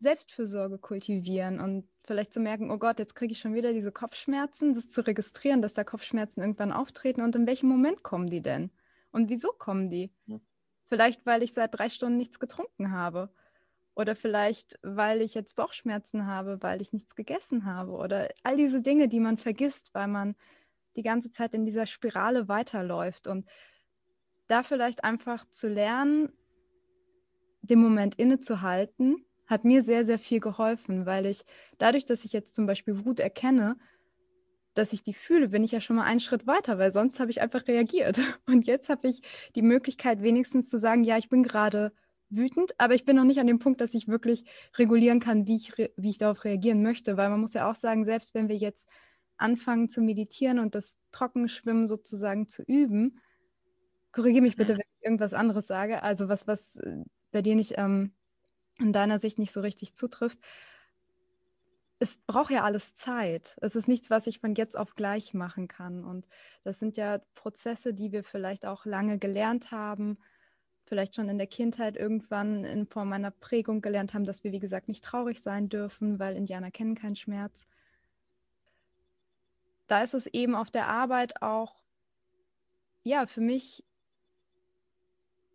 [0.00, 4.74] Selbstfürsorge kultivieren und vielleicht zu merken, oh Gott, jetzt kriege ich schon wieder diese Kopfschmerzen,
[4.74, 8.70] das zu registrieren, dass da Kopfschmerzen irgendwann auftreten und in welchem Moment kommen die denn?
[9.12, 10.10] Und wieso kommen die?
[10.26, 10.40] Ja.
[10.88, 13.30] Vielleicht, weil ich seit drei Stunden nichts getrunken habe.
[13.94, 17.92] Oder vielleicht, weil ich jetzt Bauchschmerzen habe, weil ich nichts gegessen habe.
[17.92, 20.34] Oder all diese Dinge, die man vergisst, weil man
[20.96, 23.26] die ganze Zeit in dieser Spirale weiterläuft.
[23.26, 23.46] Und
[24.48, 26.32] da vielleicht einfach zu lernen,
[27.62, 31.44] den Moment innezuhalten, hat mir sehr, sehr viel geholfen, weil ich
[31.78, 33.76] dadurch, dass ich jetzt zum Beispiel Wut erkenne,
[34.74, 37.30] dass ich die fühle, bin ich ja schon mal einen Schritt weiter, weil sonst habe
[37.30, 38.18] ich einfach reagiert.
[38.46, 39.22] Und jetzt habe ich
[39.54, 41.92] die Möglichkeit, wenigstens zu sagen, ja, ich bin gerade
[42.30, 44.44] wütend, aber ich bin noch nicht an dem Punkt, dass ich wirklich
[44.78, 48.04] regulieren kann, wie ich, wie ich darauf reagieren möchte, weil man muss ja auch sagen,
[48.04, 48.88] selbst wenn wir jetzt
[49.36, 53.20] anfangen zu meditieren und das Trockenschwimmen sozusagen zu üben,
[54.12, 54.78] korrigiere mich bitte, mhm.
[54.78, 57.02] wenn ich irgendwas anderes sage, also was, was äh,
[57.32, 58.12] bei dir nicht ähm,
[58.78, 60.38] in deiner Sicht nicht so richtig zutrifft,
[62.02, 63.56] es braucht ja alles Zeit.
[63.60, 66.04] Es ist nichts, was ich von jetzt auf gleich machen kann.
[66.04, 66.26] Und
[66.64, 70.18] das sind ja Prozesse, die wir vielleicht auch lange gelernt haben,
[70.84, 74.58] vielleicht schon in der Kindheit irgendwann in Form einer Prägung gelernt haben, dass wir, wie
[74.58, 77.68] gesagt, nicht traurig sein dürfen, weil Indianer kennen keinen Schmerz.
[79.86, 81.84] Da ist es eben auf der Arbeit auch,
[83.04, 83.84] ja, für mich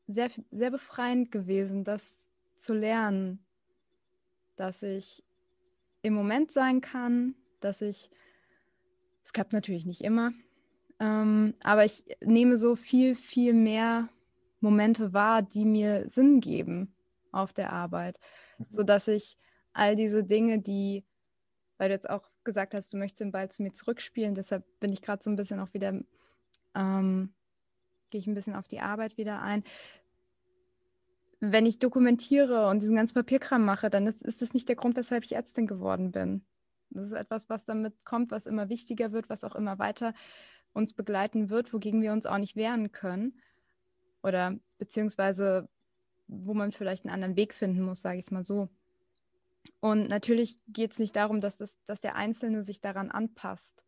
[0.07, 2.21] sehr, sehr befreiend gewesen, das
[2.55, 3.45] zu lernen,
[4.55, 5.26] dass ich
[6.01, 8.09] im Moment sein kann, dass ich,
[9.23, 10.31] es klappt natürlich nicht immer,
[10.99, 14.09] ähm, aber ich nehme so viel, viel mehr
[14.59, 16.93] Momente wahr, die mir Sinn geben
[17.31, 18.19] auf der Arbeit,
[18.57, 18.65] mhm.
[18.71, 19.37] sodass ich
[19.73, 21.05] all diese Dinge, die,
[21.77, 24.91] weil du jetzt auch gesagt hast, du möchtest den Ball zu mir zurückspielen, deshalb bin
[24.91, 25.99] ich gerade so ein bisschen auch wieder,
[26.73, 27.33] ähm,
[28.09, 29.63] gehe ich ein bisschen auf die Arbeit wieder ein,
[31.39, 34.97] wenn ich dokumentiere und diesen ganzen Papierkram mache, dann ist, ist das nicht der Grund,
[34.97, 36.45] weshalb ich Ärztin geworden bin.
[36.89, 40.13] Das ist etwas, was damit kommt, was immer wichtiger wird, was auch immer weiter
[40.73, 43.39] uns begleiten wird, wogegen wir uns auch nicht wehren können.
[44.23, 45.69] oder beziehungsweise
[46.27, 48.69] wo man vielleicht einen anderen Weg finden muss, sage ich es mal so.
[49.79, 53.85] Und natürlich geht es nicht darum, dass, das, dass der Einzelne sich daran anpasst.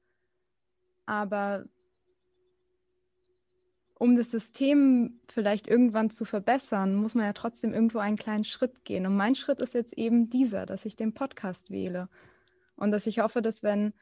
[1.06, 1.66] Aber
[4.00, 8.86] um das System vielleicht irgendwann zu verbessern, muss man ja trotzdem irgendwo einen kleinen Schritt
[8.86, 9.06] gehen.
[9.06, 12.08] Und mein Schritt ist jetzt eben dieser, dass ich den Podcast wähle.
[12.78, 13.94] Und dass ich hoffe, dass wenn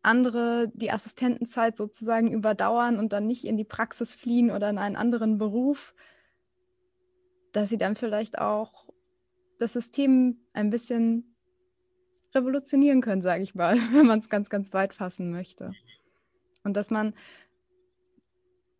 [0.00, 4.96] andere die Assistentenzeit sozusagen überdauern und dann nicht in die Praxis fliehen oder in einen
[4.96, 5.94] anderen Beruf,
[7.52, 8.86] dass sie dann vielleicht auch
[9.58, 11.36] das System ein bisschen
[12.34, 15.72] revolutionieren können, sage ich mal, wenn man es ganz, ganz weit fassen möchte.
[16.64, 17.12] Und dass man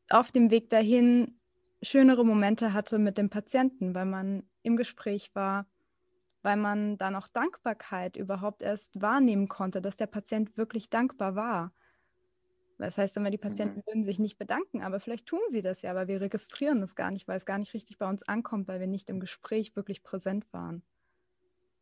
[0.09, 1.39] auf dem Weg dahin
[1.83, 5.67] schönere Momente hatte mit dem Patienten, weil man im Gespräch war,
[6.43, 11.73] weil man dann auch Dankbarkeit überhaupt erst wahrnehmen konnte, dass der Patient wirklich dankbar war.
[12.79, 13.87] Das heißt immer, die Patienten mhm.
[13.87, 17.11] würden sich nicht bedanken, aber vielleicht tun sie das ja, aber wir registrieren es gar
[17.11, 20.03] nicht, weil es gar nicht richtig bei uns ankommt, weil wir nicht im Gespräch wirklich
[20.03, 20.83] präsent waren.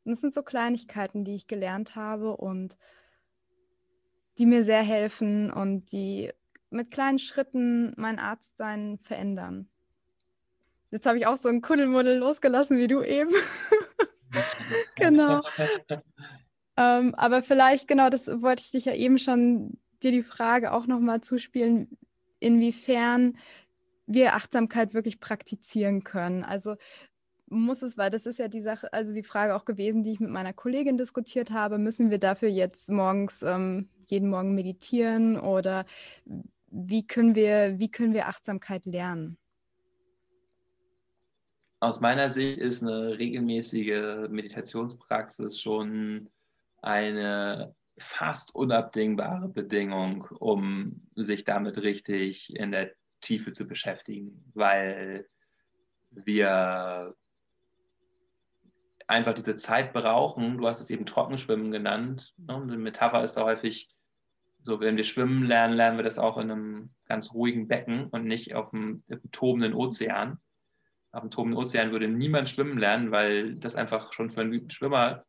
[0.04, 2.76] Und das sind so Kleinigkeiten, die ich gelernt habe und
[4.38, 6.32] die mir sehr helfen und die
[6.74, 9.68] mit kleinen Schritten mein Arztsein verändern.
[10.90, 13.32] Jetzt habe ich auch so ein Kuddelmuddel losgelassen wie du eben.
[14.96, 15.42] genau.
[16.76, 20.86] ähm, aber vielleicht, genau, das wollte ich dich ja eben schon dir die Frage auch
[20.86, 21.96] nochmal zuspielen,
[22.38, 23.38] inwiefern
[24.06, 26.44] wir Achtsamkeit wirklich praktizieren können.
[26.44, 26.76] Also
[27.48, 30.20] muss es, weil das ist ja die Sache, also die Frage auch gewesen, die ich
[30.20, 35.86] mit meiner Kollegin diskutiert habe, müssen wir dafür jetzt morgens ähm, jeden Morgen meditieren oder
[36.74, 39.38] wie können wir, wie können wir Achtsamkeit lernen?
[41.78, 46.30] Aus meiner Sicht ist eine regelmäßige Meditationspraxis schon
[46.82, 55.28] eine fast unabdingbare Bedingung, um sich damit richtig in der Tiefe zu beschäftigen, weil
[56.10, 57.14] wir
[59.06, 60.58] einfach diese Zeit brauchen.
[60.58, 62.34] Du hast es eben Trockenschwimmen genannt.
[62.38, 62.54] Ne?
[62.54, 63.94] Eine Metapher ist da häufig
[64.64, 68.24] so, wenn wir schwimmen lernen, lernen wir das auch in einem ganz ruhigen Becken und
[68.24, 70.38] nicht auf einem, tobenden Ozean.
[71.12, 75.26] Auf dem tobenden Ozean würde niemand schwimmen lernen, weil das einfach schon für einen Schwimmer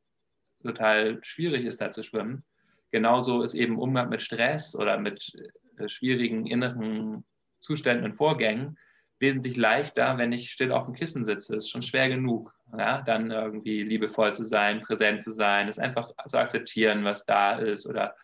[0.64, 2.46] total schwierig ist, da zu schwimmen.
[2.92, 5.34] Genauso ist eben Umgang mit Stress oder mit
[5.78, 7.26] äh, schwierigen inneren
[7.60, 8.78] Zuständen und Vorgängen
[9.20, 11.58] wesentlich leichter, wenn ich still auf dem Kissen sitze.
[11.58, 13.02] Ist schon schwer genug, ja?
[13.02, 17.86] dann irgendwie liebevoll zu sein, präsent zu sein, es einfach zu akzeptieren, was da ist
[17.86, 18.16] oder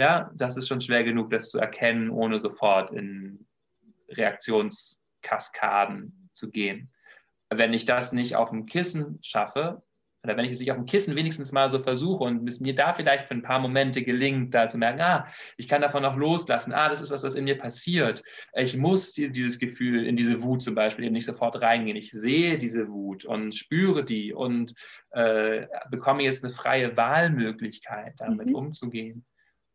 [0.00, 3.46] ja, das ist schon schwer genug, das zu erkennen, ohne sofort in
[4.08, 6.90] Reaktionskaskaden zu gehen.
[7.50, 9.82] Wenn ich das nicht auf dem Kissen schaffe,
[10.22, 12.74] oder wenn ich es nicht auf dem Kissen wenigstens mal so versuche und es mir
[12.74, 15.26] da vielleicht für ein paar Momente gelingt, da zu merken, ah,
[15.56, 18.22] ich kann davon auch loslassen, ah, das ist was, was in mir passiert.
[18.54, 21.96] Ich muss dieses Gefühl, in diese Wut zum Beispiel eben nicht sofort reingehen.
[21.96, 24.74] Ich sehe diese Wut und spüre die und
[25.12, 28.54] äh, bekomme jetzt eine freie Wahlmöglichkeit, damit mhm.
[28.54, 29.24] umzugehen.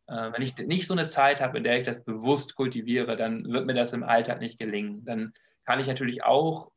[0.08, 3.50] Äh, wenn ich nicht so eine Zeit habe, in der ich das bewusst kultiviere, dann
[3.52, 5.04] wird mir das im Alltag nicht gelingen.
[5.04, 5.32] Dann
[5.64, 6.70] kann ich natürlich auch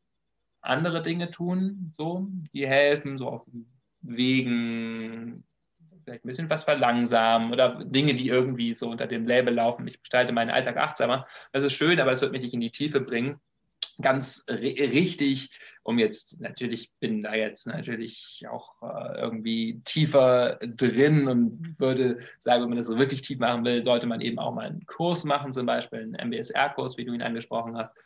[0.61, 3.45] andere Dinge tun, so, die helfen, so auf
[4.01, 5.43] Wegen,
[6.03, 9.87] vielleicht ein bisschen was verlangsamen oder Dinge, die irgendwie so unter dem Label laufen.
[9.87, 11.27] Ich gestalte meinen Alltag achtsamer.
[11.51, 13.39] Das ist schön, aber es wird mich nicht in die Tiefe bringen
[14.01, 15.49] ganz richtig,
[15.89, 22.61] um jetzt, natürlich bin da jetzt natürlich auch äh, irgendwie tiefer drin und würde sagen,
[22.61, 25.25] wenn man das so wirklich tief machen will, sollte man eben auch mal einen Kurs
[25.25, 27.97] machen, zum Beispiel einen MBSR-Kurs, wie du ihn angesprochen hast.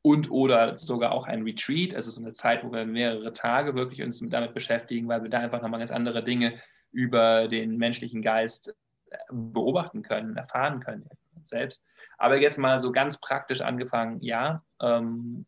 [0.00, 4.00] Und oder sogar auch ein Retreat, also so eine Zeit, wo wir mehrere Tage wirklich
[4.00, 6.54] uns damit beschäftigen, weil wir da einfach nochmal ganz andere Dinge
[6.92, 8.76] über den menschlichen Geist
[9.10, 11.08] äh, beobachten können, erfahren können
[11.42, 11.84] selbst.
[12.16, 15.46] Aber jetzt mal so ganz praktisch angefangen, ja, ähm,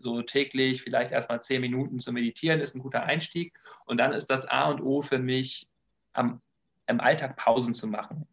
[0.00, 3.54] so täglich vielleicht erstmal zehn Minuten zu meditieren ist ein guter Einstieg.
[3.86, 5.66] Und dann ist das A und O für mich,
[6.12, 6.40] am,
[6.86, 8.26] im Alltag Pausen zu machen.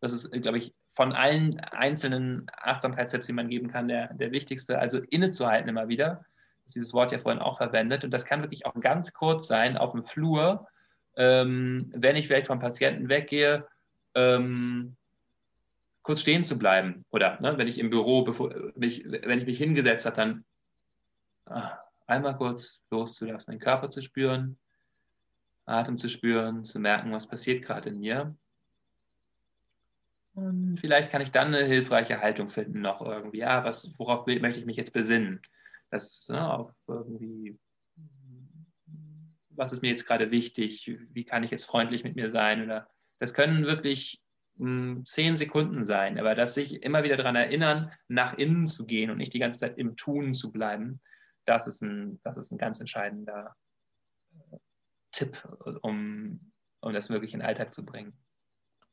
[0.00, 4.78] Das ist, glaube ich, von allen einzelnen Achtsamkeitstipps, die man geben kann, der, der wichtigste.
[4.78, 6.24] Also innezuhalten immer wieder.
[6.64, 8.04] Das ist dieses Wort ja vorhin auch verwendet.
[8.04, 10.66] Und das kann wirklich auch ganz kurz sein, auf dem Flur,
[11.16, 13.66] ähm, wenn ich vielleicht vom Patienten weggehe,
[14.14, 14.96] ähm,
[16.02, 17.04] kurz stehen zu bleiben.
[17.10, 20.44] Oder ne, wenn ich im Büro, bevor, mich, wenn ich mich hingesetzt habe, dann
[22.06, 24.58] einmal kurz loszulassen, den Körper zu spüren,
[25.66, 28.36] Atem zu spüren, zu merken, was passiert gerade in mir.
[30.34, 33.38] Und vielleicht kann ich dann eine hilfreiche Haltung finden, noch irgendwie.
[33.38, 35.42] Ja, was, worauf will, möchte ich mich jetzt besinnen?
[35.90, 37.58] Das ne, auf irgendwie,
[39.50, 40.90] was ist mir jetzt gerade wichtig?
[41.12, 42.62] Wie kann ich jetzt freundlich mit mir sein?
[42.62, 42.88] Oder
[43.18, 44.22] das können wirklich
[44.58, 49.10] hm, zehn Sekunden sein, aber dass sich immer wieder daran erinnern, nach innen zu gehen
[49.10, 51.00] und nicht die ganze Zeit im Tun zu bleiben,
[51.50, 53.56] das ist ein, das ist ein ganz entscheidender
[54.52, 54.56] äh,
[55.10, 55.36] Tipp,
[55.82, 58.16] um, um das wirklich in den Alltag zu bringen.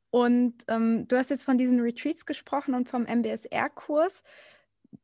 [0.10, 4.24] Und ähm, du hast jetzt von diesen Retreats gesprochen und vom MBSR-Kurs.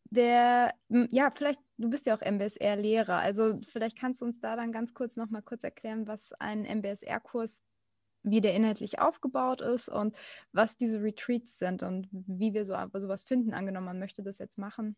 [0.06, 0.74] Der,
[1.12, 4.94] ja, vielleicht, du bist ja auch MBSR-Lehrer, also vielleicht kannst du uns da dann ganz
[4.94, 7.64] kurz nochmal kurz erklären, was ein MBSR-Kurs,
[8.24, 10.16] wie der inhaltlich aufgebaut ist und
[10.52, 14.58] was diese Retreats sind und wie wir so sowas finden, angenommen, man möchte das jetzt
[14.58, 14.96] machen.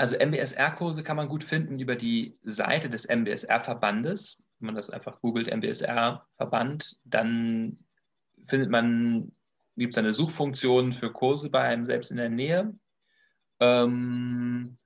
[0.00, 4.42] Also MBSR-Kurse kann man gut finden über die Seite des MBSR-Verbandes.
[4.58, 7.76] Wenn man das einfach googelt, MBSR-Verband, dann
[8.46, 9.30] findet man,
[9.76, 12.74] gibt es eine Suchfunktion für Kurse bei einem selbst in der Nähe.
[13.60, 14.78] Ähm,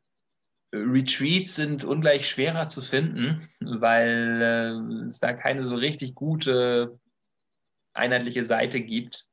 [0.72, 6.98] Retreats sind ungleich schwerer zu finden, weil äh, es da keine so richtig gute
[7.92, 9.28] einheitliche Seite gibt.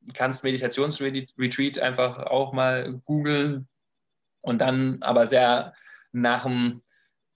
[0.00, 3.68] Du kannst Meditationsretreat einfach auch mal googeln
[4.40, 5.74] und dann aber sehr
[6.12, 6.82] nach dem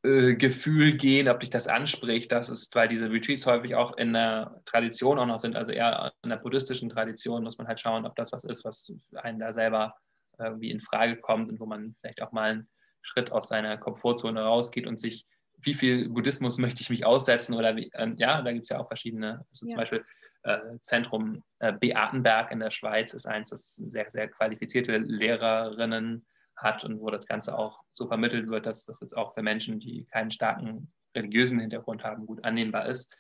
[0.05, 2.31] äh, Gefühl gehen, ob dich das anspricht.
[2.31, 6.13] Das ist, weil diese Retreats häufig auch in der Tradition auch noch sind, also eher
[6.23, 9.53] in der buddhistischen Tradition, muss man halt schauen, ob das was ist, was einen da
[9.53, 9.95] selber
[10.39, 12.69] irgendwie in Frage kommt und wo man vielleicht auch mal einen
[13.01, 15.27] Schritt aus seiner Komfortzone rausgeht und sich,
[15.59, 18.81] wie viel Buddhismus möchte ich mich aussetzen oder wie, äh, ja, da gibt es ja
[18.81, 19.71] auch verschiedene, also ja.
[19.71, 20.05] zum Beispiel
[20.43, 26.27] äh, Zentrum äh, Beatenberg in der Schweiz ist eins, das sehr, sehr qualifizierte Lehrerinnen
[26.57, 29.81] hat und wo das Ganze auch so vermittelt wird, dass das jetzt auch für Menschen,
[29.81, 33.15] die keinen starken religiösen Hintergrund haben, gut annehmbar ist.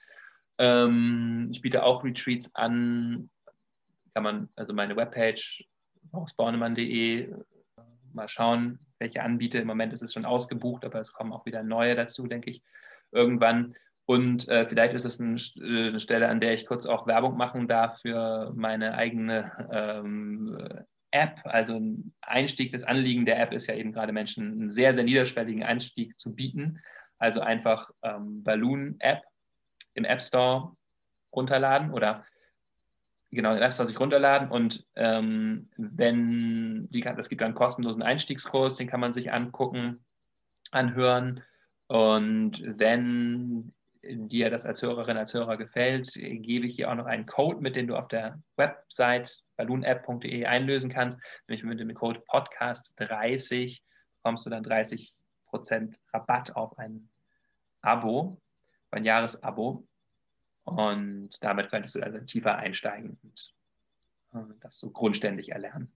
[0.59, 3.30] Ähm, ich biete auch Retreats an,
[4.14, 5.66] kann man, also meine Webpage
[6.12, 7.35] hausbornemann.de
[8.12, 9.59] mal schauen, welche anbiete.
[9.59, 12.62] Im Moment ist es schon ausgebucht, aber es kommen auch wieder neue dazu, denke ich,
[13.11, 13.74] irgendwann.
[14.07, 17.37] Und äh, vielleicht ist es ein, äh, eine Stelle, an der ich kurz auch Werbung
[17.37, 23.68] machen darf für meine eigene ähm, App, also ein Einstieg, das Anliegen der App ist
[23.68, 26.80] ja eben gerade Menschen einen sehr, sehr niederschwelligen Einstieg zu bieten.
[27.18, 29.22] Also einfach ähm, Balloon App
[29.94, 30.76] im App Store
[31.32, 32.24] runterladen oder
[33.30, 38.76] genau im App Store sich runterladen und ähm, wenn, die, das gibt einen kostenlosen Einstiegskurs,
[38.76, 40.04] den kann man sich angucken,
[40.72, 41.44] anhören
[41.86, 47.26] und wenn dir das als Hörerin, als Hörer gefällt, gebe ich dir auch noch einen
[47.26, 51.20] Code, mit dem du auf der Website balloonapp.de einlösen kannst.
[51.48, 53.80] Nämlich mit dem Code Podcast30
[54.16, 55.11] bekommst du dann 30%
[56.12, 57.11] Rabatt auf ein
[57.80, 58.40] Abo,
[58.90, 59.86] ein Jahresabo.
[60.64, 63.55] Und damit könntest du also tiefer einsteigen und
[64.32, 65.92] äh, das so grundständig erlernen.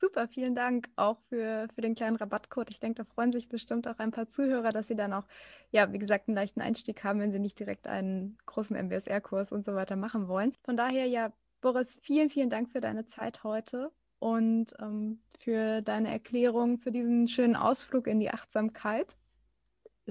[0.00, 2.70] Super, vielen Dank auch für, für den kleinen Rabattcode.
[2.70, 5.26] Ich denke, da freuen sich bestimmt auch ein paar Zuhörer, dass sie dann auch,
[5.72, 9.62] ja, wie gesagt, einen leichten Einstieg haben, wenn sie nicht direkt einen großen MBSR-Kurs und
[9.62, 10.54] so weiter machen wollen.
[10.62, 16.10] Von daher, ja, Boris, vielen, vielen Dank für deine Zeit heute und ähm, für deine
[16.10, 19.16] Erklärung, für diesen schönen Ausflug in die Achtsamkeit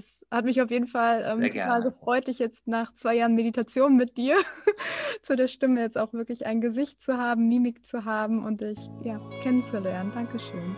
[0.00, 3.96] es hat mich auf jeden Fall ähm, total gefreut, dich jetzt nach zwei Jahren Meditation
[3.96, 4.36] mit dir
[5.22, 8.78] zu der Stimme jetzt auch wirklich ein Gesicht zu haben, Mimik zu haben und dich
[9.02, 10.10] ja, kennenzulernen.
[10.14, 10.76] Dankeschön.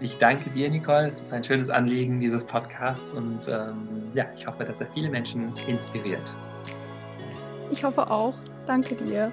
[0.00, 1.06] Ich danke dir, Nicole.
[1.06, 5.08] Es ist ein schönes Anliegen dieses Podcasts und ähm, ja, ich hoffe, dass er viele
[5.08, 6.34] Menschen inspiriert.
[7.70, 8.34] Ich hoffe auch.
[8.66, 9.32] Danke dir.